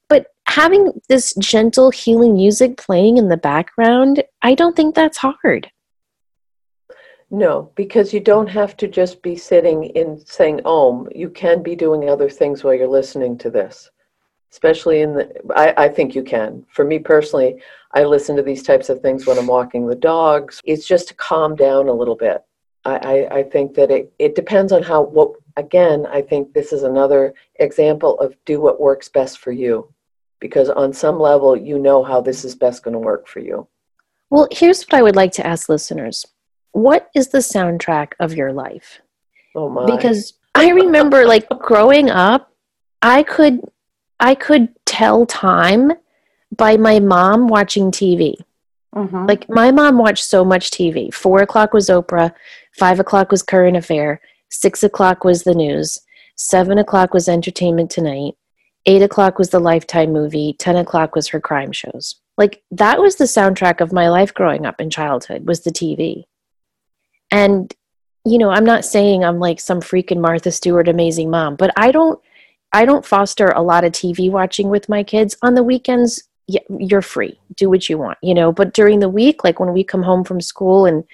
[0.09, 5.71] But having this gentle healing music playing in the background, I don't think that's hard.
[7.31, 11.09] No, because you don't have to just be sitting in saying Om.
[11.15, 13.89] You can be doing other things while you're listening to this.
[14.51, 16.67] Especially in the, I, I think you can.
[16.73, 17.63] For me personally,
[17.95, 20.61] I listen to these types of things when I'm walking the dogs.
[20.65, 22.43] It's just to calm down a little bit.
[22.85, 26.73] I, I, I think that it, it depends on how, what, again, I think this
[26.73, 29.93] is another example of do what works best for you.
[30.41, 33.69] Because on some level, you know how this is best going to work for you.
[34.31, 36.27] Well, here's what I would like to ask listeners
[36.73, 39.01] What is the soundtrack of your life?
[39.55, 39.85] Oh, my.
[39.85, 42.53] Because I remember, like, growing up,
[43.03, 43.61] I could
[44.19, 45.93] I could tell time
[46.55, 48.35] by my mom watching TV.
[48.95, 49.27] Mm-hmm.
[49.27, 51.13] Like my mom watched so much TV.
[51.13, 52.33] Four o'clock was Oprah,
[52.73, 55.99] five o'clock was Current Affair, six o'clock was the news,
[56.37, 58.35] seven o'clock was Entertainment Tonight,
[58.87, 62.17] eight o'clock was the Lifetime movie, ten o'clock was her crime shows.
[62.37, 66.25] Like that was the soundtrack of my life growing up in childhood was the TV.
[67.31, 67.73] And
[68.25, 71.91] you know, I'm not saying I'm like some freaking Martha Stewart amazing mom, but I
[71.91, 72.21] don't
[72.73, 75.37] I don't foster a lot of TV watching with my kids.
[75.43, 76.23] On the weekends,
[76.79, 79.85] you're free do what you want you know but during the week like when we
[79.85, 81.05] come home from school and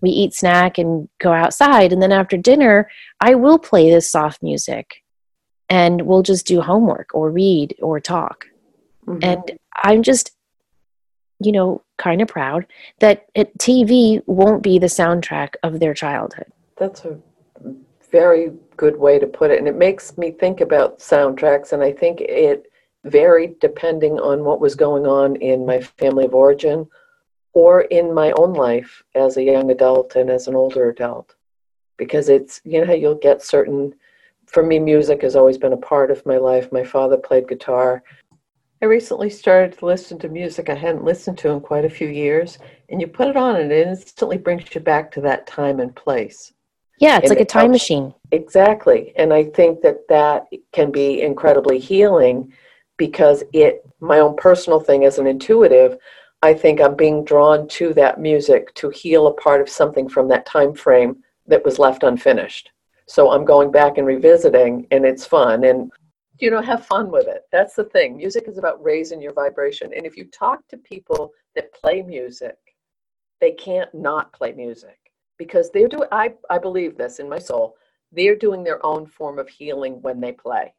[0.00, 1.92] we eat snack and go outside.
[1.92, 5.02] And then after dinner i will play this soft music
[5.68, 8.46] and we'll just do homework or read or talk.
[9.06, 9.18] Mm-hmm.
[9.22, 10.32] and i'm just
[11.40, 12.66] you know kind of proud
[12.98, 16.46] that it, tv won't be the soundtrack of their childhood.
[16.76, 17.18] That's a
[18.10, 19.58] very good way to put it.
[19.58, 21.72] And it makes me think about soundtracks.
[21.72, 22.70] And i think it
[23.04, 26.86] varied depending on what was going on in my family of origin
[27.58, 31.34] or in my own life as a young adult and as an older adult.
[31.96, 33.92] Because it's, you know, you'll get certain,
[34.46, 36.70] for me, music has always been a part of my life.
[36.70, 38.04] My father played guitar.
[38.80, 42.06] I recently started to listen to music I hadn't listened to in quite a few
[42.06, 42.58] years,
[42.90, 45.92] and you put it on and it instantly brings you back to that time and
[45.96, 46.52] place.
[47.00, 47.82] Yeah, it's and like it a time helps.
[47.82, 48.14] machine.
[48.30, 49.12] Exactly.
[49.16, 52.52] And I think that that can be incredibly healing
[52.98, 55.98] because it my own personal thing as an intuitive
[56.42, 60.28] i think i'm being drawn to that music to heal a part of something from
[60.28, 62.70] that time frame that was left unfinished.
[63.06, 65.90] So i'm going back and revisiting and it's fun and
[66.38, 67.42] you know have fun with it.
[67.50, 68.16] That's the thing.
[68.16, 72.56] Music is about raising your vibration and if you talk to people that play music
[73.40, 74.98] they can't not play music
[75.38, 77.76] because they're doing i, I believe this in my soul
[78.12, 80.74] they're doing their own form of healing when they play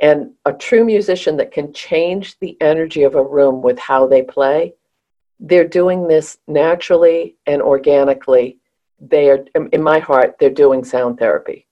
[0.00, 4.22] and a true musician that can change the energy of a room with how they
[4.22, 4.74] play,
[5.40, 8.58] they're doing this naturally and organically.
[9.00, 11.66] They are, in my heart, they're doing sound therapy.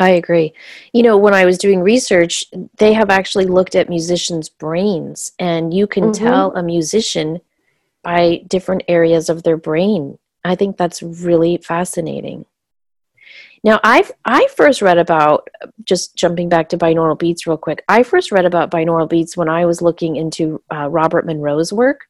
[0.00, 0.54] I agree.
[0.92, 5.74] You know, when I was doing research, they have actually looked at musicians' brains, and
[5.74, 6.24] you can mm-hmm.
[6.24, 7.40] tell a musician
[8.02, 10.18] by different areas of their brain.
[10.44, 12.46] I think that's really fascinating.
[13.64, 15.48] Now, I've I first read about
[15.84, 17.84] just jumping back to binaural beats real quick.
[17.88, 22.02] I first read about binaural beats when I was looking into uh, Robert Monroe's work,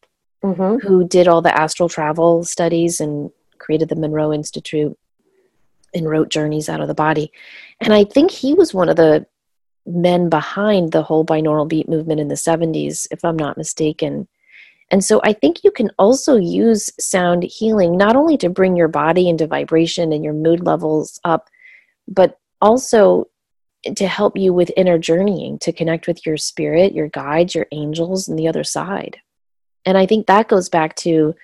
[0.45, 0.87] mm-hmm.
[0.87, 4.97] who did all the astral travel studies and created the Monroe Institute
[5.95, 7.33] and wrote Journeys Out of the Body.
[7.81, 9.27] And I think he was one of the
[9.87, 14.29] men behind the whole binaural beat movement in the 70s, if I'm not mistaken.
[14.91, 18.89] And so I think you can also use sound healing not only to bring your
[18.89, 21.49] body into vibration and your mood levels up,
[22.07, 23.27] but also
[23.97, 28.29] to help you with inner journeying, to connect with your spirit, your guides, your angels,
[28.29, 29.19] and the other side.
[29.85, 31.35] And I think that goes back to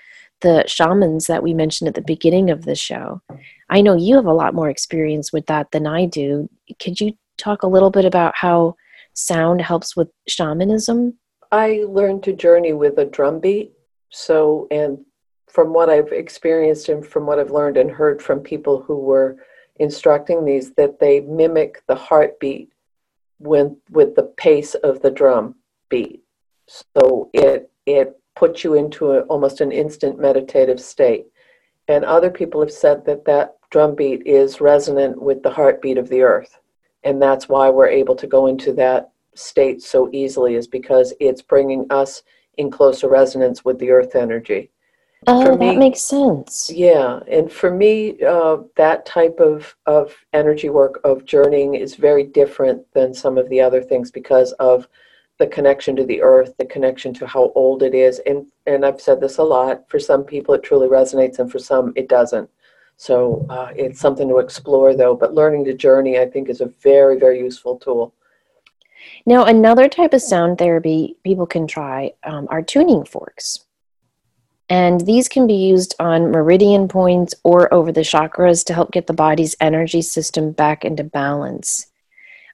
[0.40, 3.22] the shamans that we mentioned at the beginning of the show.
[3.70, 6.50] I know you have a lot more experience with that than I do.
[6.80, 8.76] Could you talk a little bit about how
[9.14, 11.18] sound helps with shamanism?
[11.54, 13.70] I learned to journey with a drum beat.
[14.10, 14.98] So, and
[15.46, 19.36] from what I've experienced and from what I've learned and heard from people who were
[19.76, 22.72] instructing these, that they mimic the heartbeat
[23.38, 25.54] when with the pace of the drum
[25.88, 26.24] beat.
[26.66, 31.26] So it it puts you into a, almost an instant meditative state.
[31.86, 36.08] And other people have said that that drum beat is resonant with the heartbeat of
[36.08, 36.58] the earth.
[37.04, 41.42] And that's why we're able to go into that state so easily, is because it's
[41.42, 42.22] bringing us
[42.56, 44.70] in closer resonance with the earth energy.
[45.26, 46.70] Oh, for that makes sense.
[46.70, 52.24] Yeah, and for me, uh, that type of of energy work of journeying is very
[52.24, 54.86] different than some of the other things because of
[55.38, 59.00] the connection to the earth, the connection to how old it is, and and I've
[59.00, 59.88] said this a lot.
[59.88, 62.50] For some people, it truly resonates, and for some, it doesn't.
[62.96, 65.16] So uh, it's something to explore, though.
[65.16, 68.14] But learning to journey, I think, is a very very useful tool.
[69.26, 73.64] Now, another type of sound therapy people can try um, are tuning forks.
[74.68, 79.06] And these can be used on meridian points or over the chakras to help get
[79.06, 81.86] the body's energy system back into balance.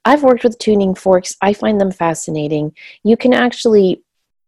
[0.05, 1.36] I've worked with tuning forks.
[1.40, 2.74] I find them fascinating.
[3.05, 4.03] You can actually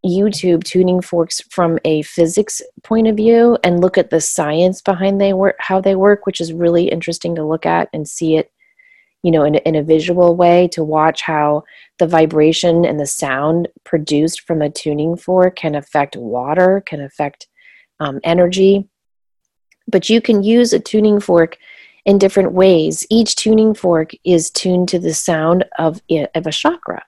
[0.04, 5.20] YouTube tuning forks from a physics point of view and look at the science behind
[5.20, 8.50] they work, how they work, which is really interesting to look at and see it,
[9.22, 11.64] you know, in, in a visual way to watch how
[11.98, 17.46] the vibration and the sound produced from a tuning fork can affect water, can affect
[18.00, 18.88] um, energy.
[19.88, 21.56] But you can use a tuning fork
[22.04, 23.06] in different ways.
[23.10, 26.00] Each tuning fork is tuned to the sound of,
[26.34, 27.04] of a chakra.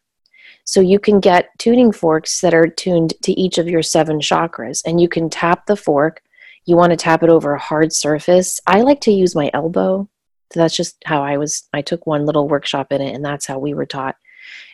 [0.65, 4.83] So you can get tuning forks that are tuned to each of your seven chakras,
[4.87, 6.23] and you can tap the fork.
[6.65, 8.61] You want to tap it over a hard surface.
[8.67, 10.09] I like to use my elbow.
[10.53, 11.68] So that's just how I was.
[11.72, 14.16] I took one little workshop in it, and that's how we were taught.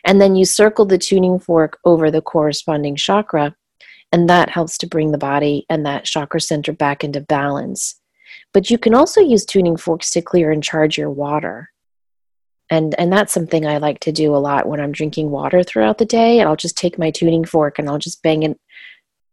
[0.05, 3.55] And then you circle the tuning fork over the corresponding chakra,
[4.11, 7.99] and that helps to bring the body and that chakra center back into balance.
[8.53, 11.69] But you can also use tuning forks to clear and charge your water.
[12.69, 15.97] And, and that's something I like to do a lot when I'm drinking water throughout
[15.97, 16.39] the day.
[16.39, 18.57] And I'll just take my tuning fork and I'll just bang it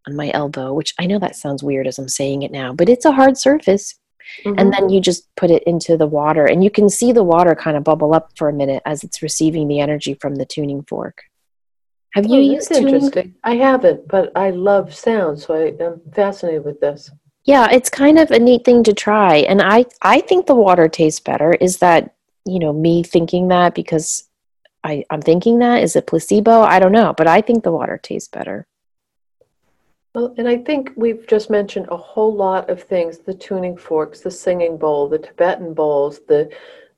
[0.09, 2.89] on my elbow, which I know that sounds weird as I'm saying it now, but
[2.89, 3.95] it's a hard surface.
[4.45, 4.59] Mm-hmm.
[4.59, 7.55] And then you just put it into the water, and you can see the water
[7.55, 10.83] kind of bubble up for a minute as it's receiving the energy from the tuning
[10.83, 11.23] fork.
[12.15, 12.95] Have you oh, used tuning?
[12.95, 13.35] interesting?
[13.45, 17.11] I haven't, but I love sound, so I am fascinated with this.
[17.45, 20.89] Yeah, it's kind of a neat thing to try, and I I think the water
[20.89, 21.53] tastes better.
[21.55, 22.15] Is that
[22.45, 24.25] you know me thinking that because
[24.85, 26.61] I I'm thinking that is it placebo?
[26.63, 28.67] I don't know, but I think the water tastes better.
[30.15, 34.21] Well, and I think we've just mentioned a whole lot of things: the tuning forks,
[34.21, 36.51] the singing bowl, the Tibetan bowls, the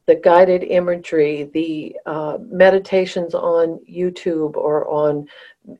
[0.07, 5.27] the guided imagery, the uh, meditations on YouTube or on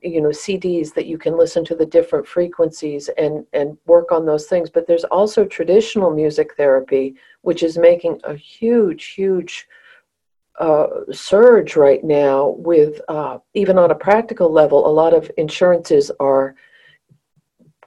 [0.01, 4.25] you know CDs that you can listen to the different frequencies and and work on
[4.25, 4.69] those things.
[4.69, 9.67] But there's also traditional music therapy, which is making a huge, huge
[10.59, 12.55] uh, surge right now.
[12.57, 16.55] With uh, even on a practical level, a lot of insurances are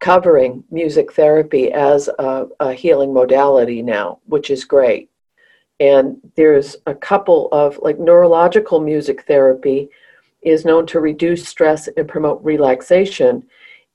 [0.05, 5.09] covering music therapy as a, a healing modality now, which is great.
[5.81, 9.89] And there's a couple of like neurological music therapy
[10.43, 13.45] is known to reduce stress and promote relaxation.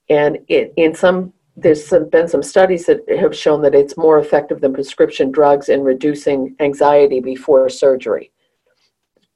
[0.10, 4.18] And it, in some there's some, been some studies that have shown that it's more
[4.18, 8.32] effective than prescription drugs in reducing anxiety before surgery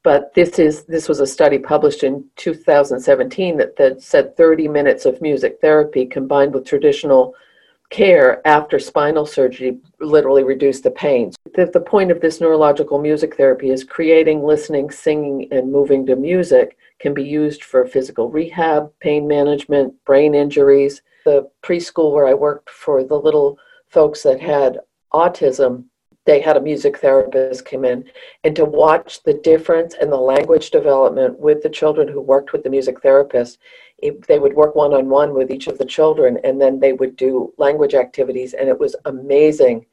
[0.03, 5.05] but this is this was a study published in 2017 that, that said 30 minutes
[5.05, 7.33] of music therapy combined with traditional
[7.89, 11.31] care after spinal surgery literally reduced the pain.
[11.53, 16.15] The, the point of this neurological music therapy is creating, listening, singing, and moving to
[16.15, 21.03] music can be used for physical rehab, pain management, brain injuries.
[21.23, 24.79] The preschool where I worked for the little folks that had
[25.13, 25.85] autism,
[26.25, 28.05] they had a music therapist come in
[28.43, 32.63] and to watch the difference in the language development with the children who worked with
[32.63, 33.59] the music therapist.
[33.97, 36.93] It, they would work one on one with each of the children and then they
[36.93, 39.85] would do language activities and it was amazing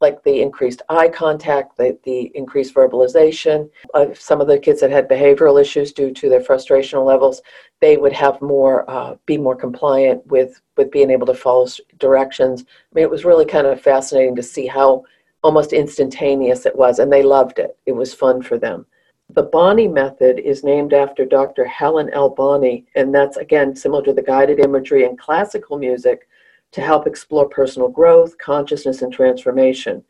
[0.00, 4.90] like the increased eye contact the, the increased verbalization of some of the kids that
[4.90, 7.40] had behavioral issues due to their frustrational levels
[7.80, 11.66] they would have more uh, be more compliant with with being able to follow
[11.98, 12.64] directions.
[12.68, 15.04] I mean it was really kind of fascinating to see how
[15.44, 18.84] almost instantaneous it was and they loved it it was fun for them
[19.30, 21.64] the Bonny method is named after Dr.
[21.64, 22.28] Helen L.
[22.28, 26.28] Bonny, and that's again similar to the guided imagery and classical music
[26.72, 30.04] to help explore personal growth, consciousness, and transformation.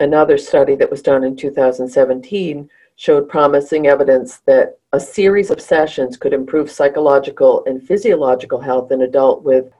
[0.00, 6.16] Another study that was done in 2017 showed promising evidence that a series of sessions
[6.16, 9.72] could improve psychological and physiological health in adult with,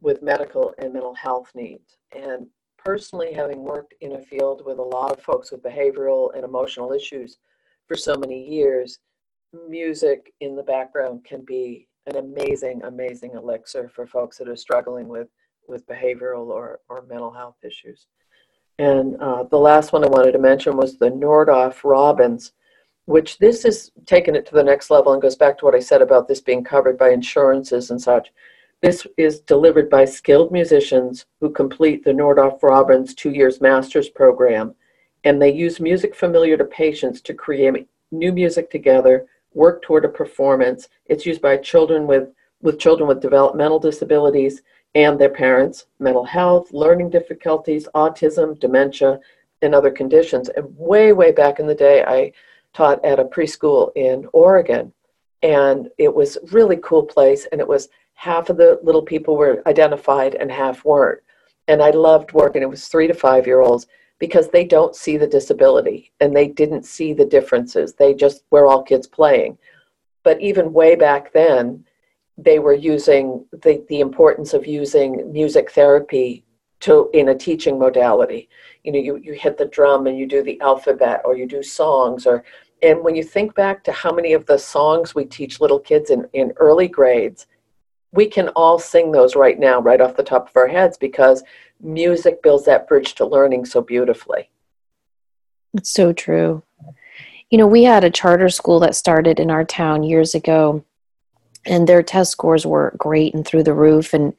[0.00, 1.98] with medical and mental health needs.
[2.12, 2.48] And
[2.88, 6.90] personally, having worked in a field with a lot of folks with behavioral and emotional
[6.90, 7.36] issues,
[7.86, 9.00] for so many years,
[9.68, 15.06] music in the background can be an amazing, amazing elixir for folks that are struggling
[15.06, 15.28] with,
[15.68, 18.06] with behavioral or, or mental health issues.
[18.78, 22.52] And uh, the last one I wanted to mention was the Nordoff Robbins,
[23.04, 25.80] which this is taking it to the next level and goes back to what I
[25.80, 28.32] said about this being covered by insurances and such.
[28.80, 34.74] This is delivered by skilled musicians who complete the Nordoff Robbins two years master's program.
[35.24, 40.08] And they use music familiar to patients to create new music together, work toward a
[40.08, 40.88] performance.
[41.06, 42.28] It's used by children with,
[42.62, 44.62] with children with developmental disabilities
[44.94, 49.18] and their parents, mental health, learning difficulties, autism, dementia,
[49.60, 50.50] and other conditions.
[50.50, 52.32] And way, way back in the day, I
[52.74, 54.92] taught at a preschool in Oregon.
[55.42, 57.46] And it was really cool place.
[57.50, 57.88] And it was
[58.18, 61.20] half of the little people were identified and half weren't.
[61.68, 62.62] And I loved working.
[62.62, 63.86] It was three to five year olds
[64.18, 67.94] because they don't see the disability and they didn't see the differences.
[67.94, 69.56] They just, we're all kids playing.
[70.24, 71.84] But even way back then,
[72.36, 76.44] they were using the, the importance of using music therapy
[76.80, 78.48] to in a teaching modality.
[78.82, 81.62] You know, you, you hit the drum and you do the alphabet or you do
[81.62, 82.42] songs or
[82.82, 86.10] and when you think back to how many of the songs we teach little kids
[86.10, 87.46] in, in early grades,
[88.12, 91.42] we can all sing those right now, right off the top of our heads, because
[91.80, 94.48] music builds that bridge to learning so beautifully.
[95.74, 96.62] It's so true.
[97.50, 100.84] You know, we had a charter school that started in our town years ago,
[101.64, 104.14] and their test scores were great and through the roof.
[104.14, 104.34] And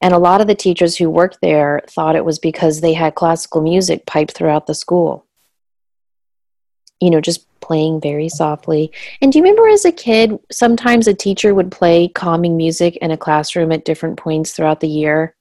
[0.00, 3.14] and a lot of the teachers who worked there thought it was because they had
[3.14, 5.24] classical music piped throughout the school.
[7.00, 8.92] You know, just playing very softly.
[9.20, 13.10] And do you remember as a kid, sometimes a teacher would play calming music in
[13.10, 15.34] a classroom at different points throughout the year?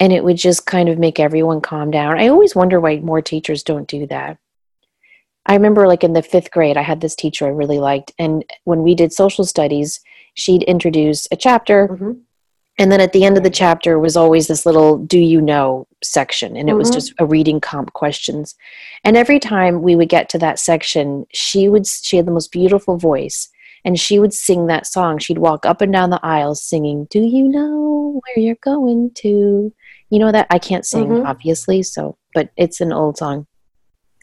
[0.00, 2.18] And it would just kind of make everyone calm down.
[2.18, 4.38] I always wonder why more teachers don't do that.
[5.46, 8.12] I remember, like in the fifth grade, I had this teacher I really liked.
[8.18, 10.00] And when we did social studies,
[10.34, 11.88] she'd introduce a chapter.
[11.88, 12.12] Mm-hmm
[12.78, 15.86] and then at the end of the chapter was always this little do you know?
[16.02, 16.56] section.
[16.56, 16.78] And it mm-hmm.
[16.78, 18.54] was just a reading comp questions.
[19.04, 22.52] And every time we would get to that section she would she had the most
[22.52, 23.48] beautiful voice
[23.84, 25.18] and she would sing that song.
[25.18, 29.72] She'd walk up and down the aisles singing do you know where you're going to?
[30.10, 30.46] You know that?
[30.50, 31.26] I can't sing mm-hmm.
[31.26, 33.46] obviously so but it's an old song.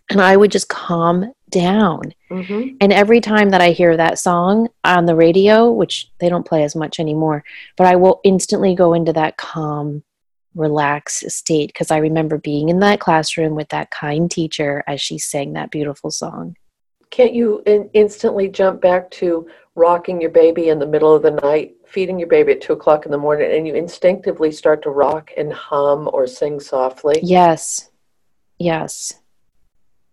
[0.10, 2.14] And i would just calm down.
[2.30, 2.78] Mm-hmm.
[2.82, 6.64] And every time that I hear that song on the radio, which they don't play
[6.64, 7.44] as much anymore,
[7.78, 10.04] but I will instantly go into that calm,
[10.56, 15.18] relaxed state because I remember being in that classroom with that kind teacher as she
[15.18, 16.58] sang that beautiful song.
[17.10, 21.32] Can't you in- instantly jump back to rocking your baby in the middle of the
[21.32, 24.90] night, feeding your baby at two o'clock in the morning, and you instinctively start to
[24.90, 27.20] rock and hum or sing softly?
[27.22, 27.90] Yes.
[28.58, 29.21] Yes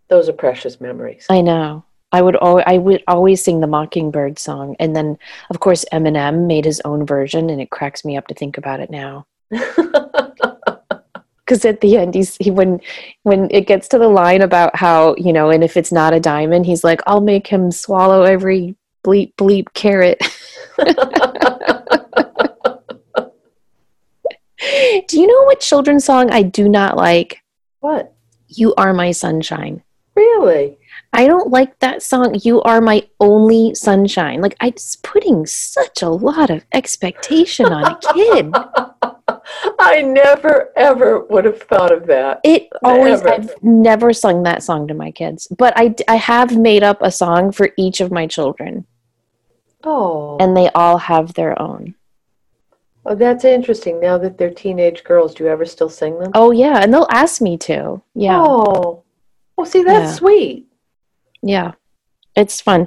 [0.09, 1.27] those are precious memories.
[1.29, 1.85] I know.
[2.11, 5.19] I would al- I would always sing the Mockingbird song, and then
[5.51, 8.81] of course Eminem made his own version, and it cracks me up to think about
[8.81, 9.27] it now.
[11.49, 12.79] Because at the end, he's he when
[13.23, 16.21] when it gets to the line about how you know, and if it's not a
[16.21, 20.21] diamond, he's like, "I'll make him swallow every bleep bleep carat."
[25.09, 27.43] do you know what children's song I do not like?
[27.81, 28.13] What?
[28.49, 29.83] You are my sunshine.
[30.19, 30.79] Really?
[31.13, 34.41] I don't like that song, You Are My Only Sunshine.
[34.41, 38.53] Like, I'm putting such a lot of expectation on a kid.
[39.79, 42.41] I never, ever would have thought of that.
[42.43, 43.33] It always, never.
[43.33, 47.13] I've never sung that song to my kids, but I, I have made up a
[47.13, 48.87] song for each of my children.
[49.85, 50.37] Oh.
[50.41, 51.95] And they all have their own.
[53.07, 54.01] Oh, that's interesting.
[54.01, 56.33] Now that they're teenage girls, do you ever still sing them?
[56.35, 56.83] Oh, yeah.
[56.83, 58.03] And they'll ask me to.
[58.17, 58.43] Yeah.
[58.45, 59.05] Oh.
[59.59, 60.15] Well, see, that's yeah.
[60.15, 60.67] sweet.
[61.43, 61.73] Yeah,
[62.37, 62.87] it's fun.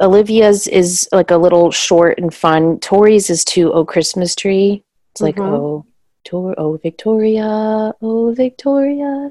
[0.00, 2.80] Olivia's is like a little short and fun.
[2.80, 4.82] Tori's is too Oh Christmas Tree.
[5.12, 5.54] It's like mm-hmm.
[5.54, 5.86] oh,
[6.24, 9.30] Tor, oh Victoria, oh Victoria,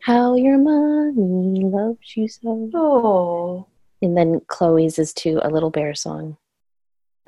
[0.00, 2.70] how your mommy loves you so.
[2.74, 3.66] Oh.
[4.02, 6.36] And then Chloe's is too a little bear song.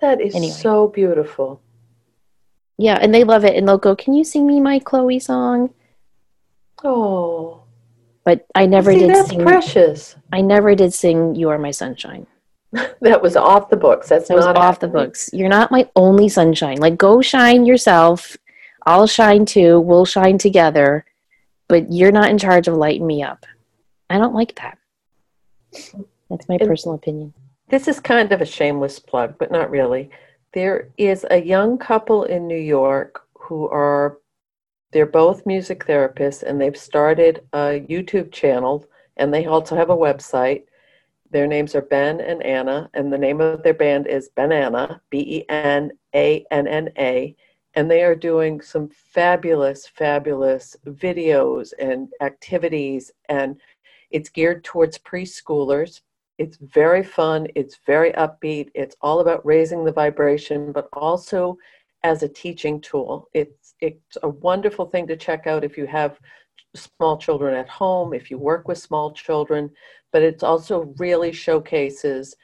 [0.00, 0.52] That is anyway.
[0.52, 1.62] so beautiful.
[2.76, 5.72] Yeah, and they love it, and they'll go, "Can you sing me my Chloe song?"
[6.84, 7.62] Oh
[8.24, 9.42] but I never See, did that's sing.
[9.42, 10.16] Precious.
[10.32, 12.26] I never did sing "You Are My Sunshine."
[13.00, 14.08] that was off the books.
[14.08, 14.92] That's that was off happening.
[14.92, 15.30] the books.
[15.32, 16.78] You're not my only sunshine.
[16.78, 18.36] Like, go shine yourself.
[18.84, 19.80] I'll shine too.
[19.80, 21.04] We'll shine together.
[21.68, 23.44] But you're not in charge of lighting me up.
[24.10, 24.78] I don't like that.
[26.30, 27.34] That's my and personal opinion.
[27.68, 30.10] This is kind of a shameless plug, but not really.
[30.54, 34.18] There is a young couple in New York who are
[34.90, 38.86] they're both music therapists and they've started a YouTube channel
[39.16, 40.64] and they also have a website.
[41.30, 45.18] Their names are Ben and Anna, and the name of their band is Banana, B
[45.18, 47.36] E N A N N A.
[47.74, 53.60] And they are doing some fabulous, fabulous videos and activities, and
[54.10, 56.00] it's geared towards preschoolers.
[56.38, 61.58] It's very fun, it's very upbeat, it's all about raising the vibration, but also
[62.02, 63.28] as a teaching tool.
[63.34, 66.18] It's, it's a wonderful thing to check out if you have
[66.74, 69.70] small children at home, if you work with small children,
[70.12, 72.36] but it also really showcases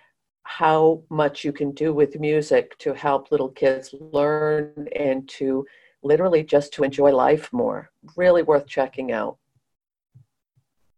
[0.45, 5.67] how much you can do with music to help little kids learn and to
[6.03, 7.91] literally just to enjoy life more.
[8.17, 9.39] Really worth checking out.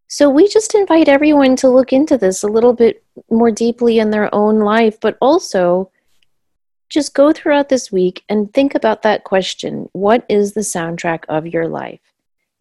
[0.09, 4.11] So we just invite everyone to look into this a little bit more deeply in
[4.11, 5.91] their own life, but also
[6.89, 11.47] just go throughout this week and think about that question What is the soundtrack of
[11.47, 12.01] your life?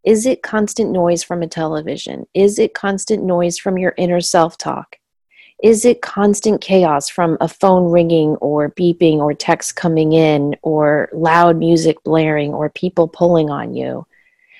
[0.04, 2.28] Is it constant noise from a television?
[2.34, 4.98] Is it constant noise from your inner self talk?
[5.64, 11.10] Is it constant chaos from a phone ringing or beeping or text coming in or
[11.14, 14.06] loud music blaring or people pulling on you?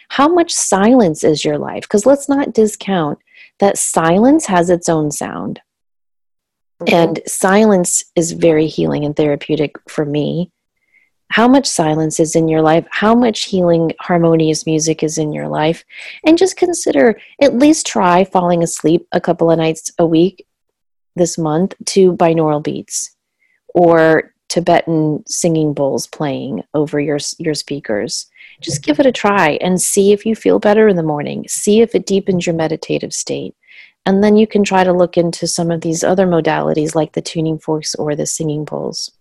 [0.10, 1.82] How much silence is your life?
[1.82, 3.20] Because let's not discount
[3.60, 5.62] that silence has its own sound.
[6.82, 6.94] Mm-hmm.
[6.94, 10.52] And silence is very healing and therapeutic for me
[11.32, 15.48] how much silence is in your life, how much healing, harmonious music is in your
[15.48, 15.84] life,
[16.24, 20.46] and just consider at least try falling asleep a couple of nights a week
[21.16, 23.16] this month to binaural beats
[23.74, 28.28] or Tibetan singing bowls playing over your your speakers.
[28.62, 31.46] Just give it a try and see if you feel better in the morning.
[31.48, 33.56] See if it deepens your meditative state.
[34.06, 37.22] And then you can try to look into some of these other modalities like the
[37.22, 39.12] tuning forks or the singing bowls.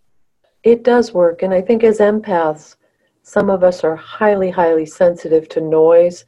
[0.62, 1.42] It does work.
[1.42, 2.76] And I think as empaths,
[3.22, 6.26] some of us are highly, highly sensitive to noise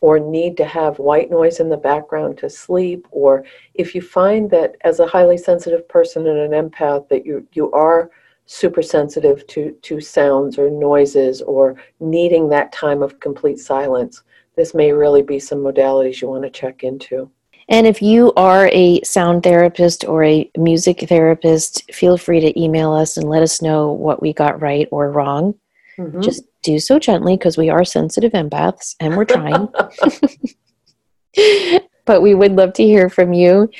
[0.00, 3.06] or need to have white noise in the background to sleep.
[3.10, 3.44] Or
[3.74, 7.70] if you find that as a highly sensitive person and an empath that you, you
[7.72, 8.10] are
[8.46, 14.22] super sensitive to, to sounds or noises or needing that time of complete silence,
[14.56, 17.30] this may really be some modalities you want to check into.
[17.68, 22.92] And if you are a sound therapist or a music therapist, feel free to email
[22.92, 25.54] us and let us know what we got right or wrong.
[25.98, 26.22] Mm-hmm.
[26.22, 29.68] Just do so gently because we are sensitive empaths and we're trying.
[32.06, 33.70] but we would love to hear from you.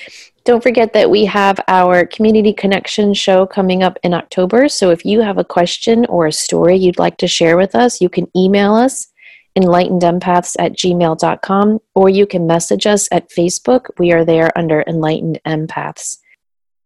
[0.45, 4.69] Don't forget that we have our Community Connection show coming up in October.
[4.69, 8.01] So if you have a question or a story you'd like to share with us,
[8.01, 9.09] you can email us
[9.63, 13.87] enlightenedempaths at gmail.com, or you can message us at Facebook.
[13.99, 16.19] We are there under Enlightened Empaths.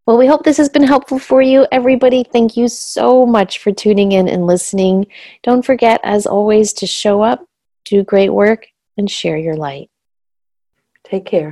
[0.05, 2.23] Well, we hope this has been helpful for you, everybody.
[2.23, 5.07] Thank you so much for tuning in and listening.
[5.43, 7.45] Don't forget, as always, to show up,
[7.85, 8.65] do great work,
[8.97, 9.89] and share your light.
[11.05, 11.51] Take care.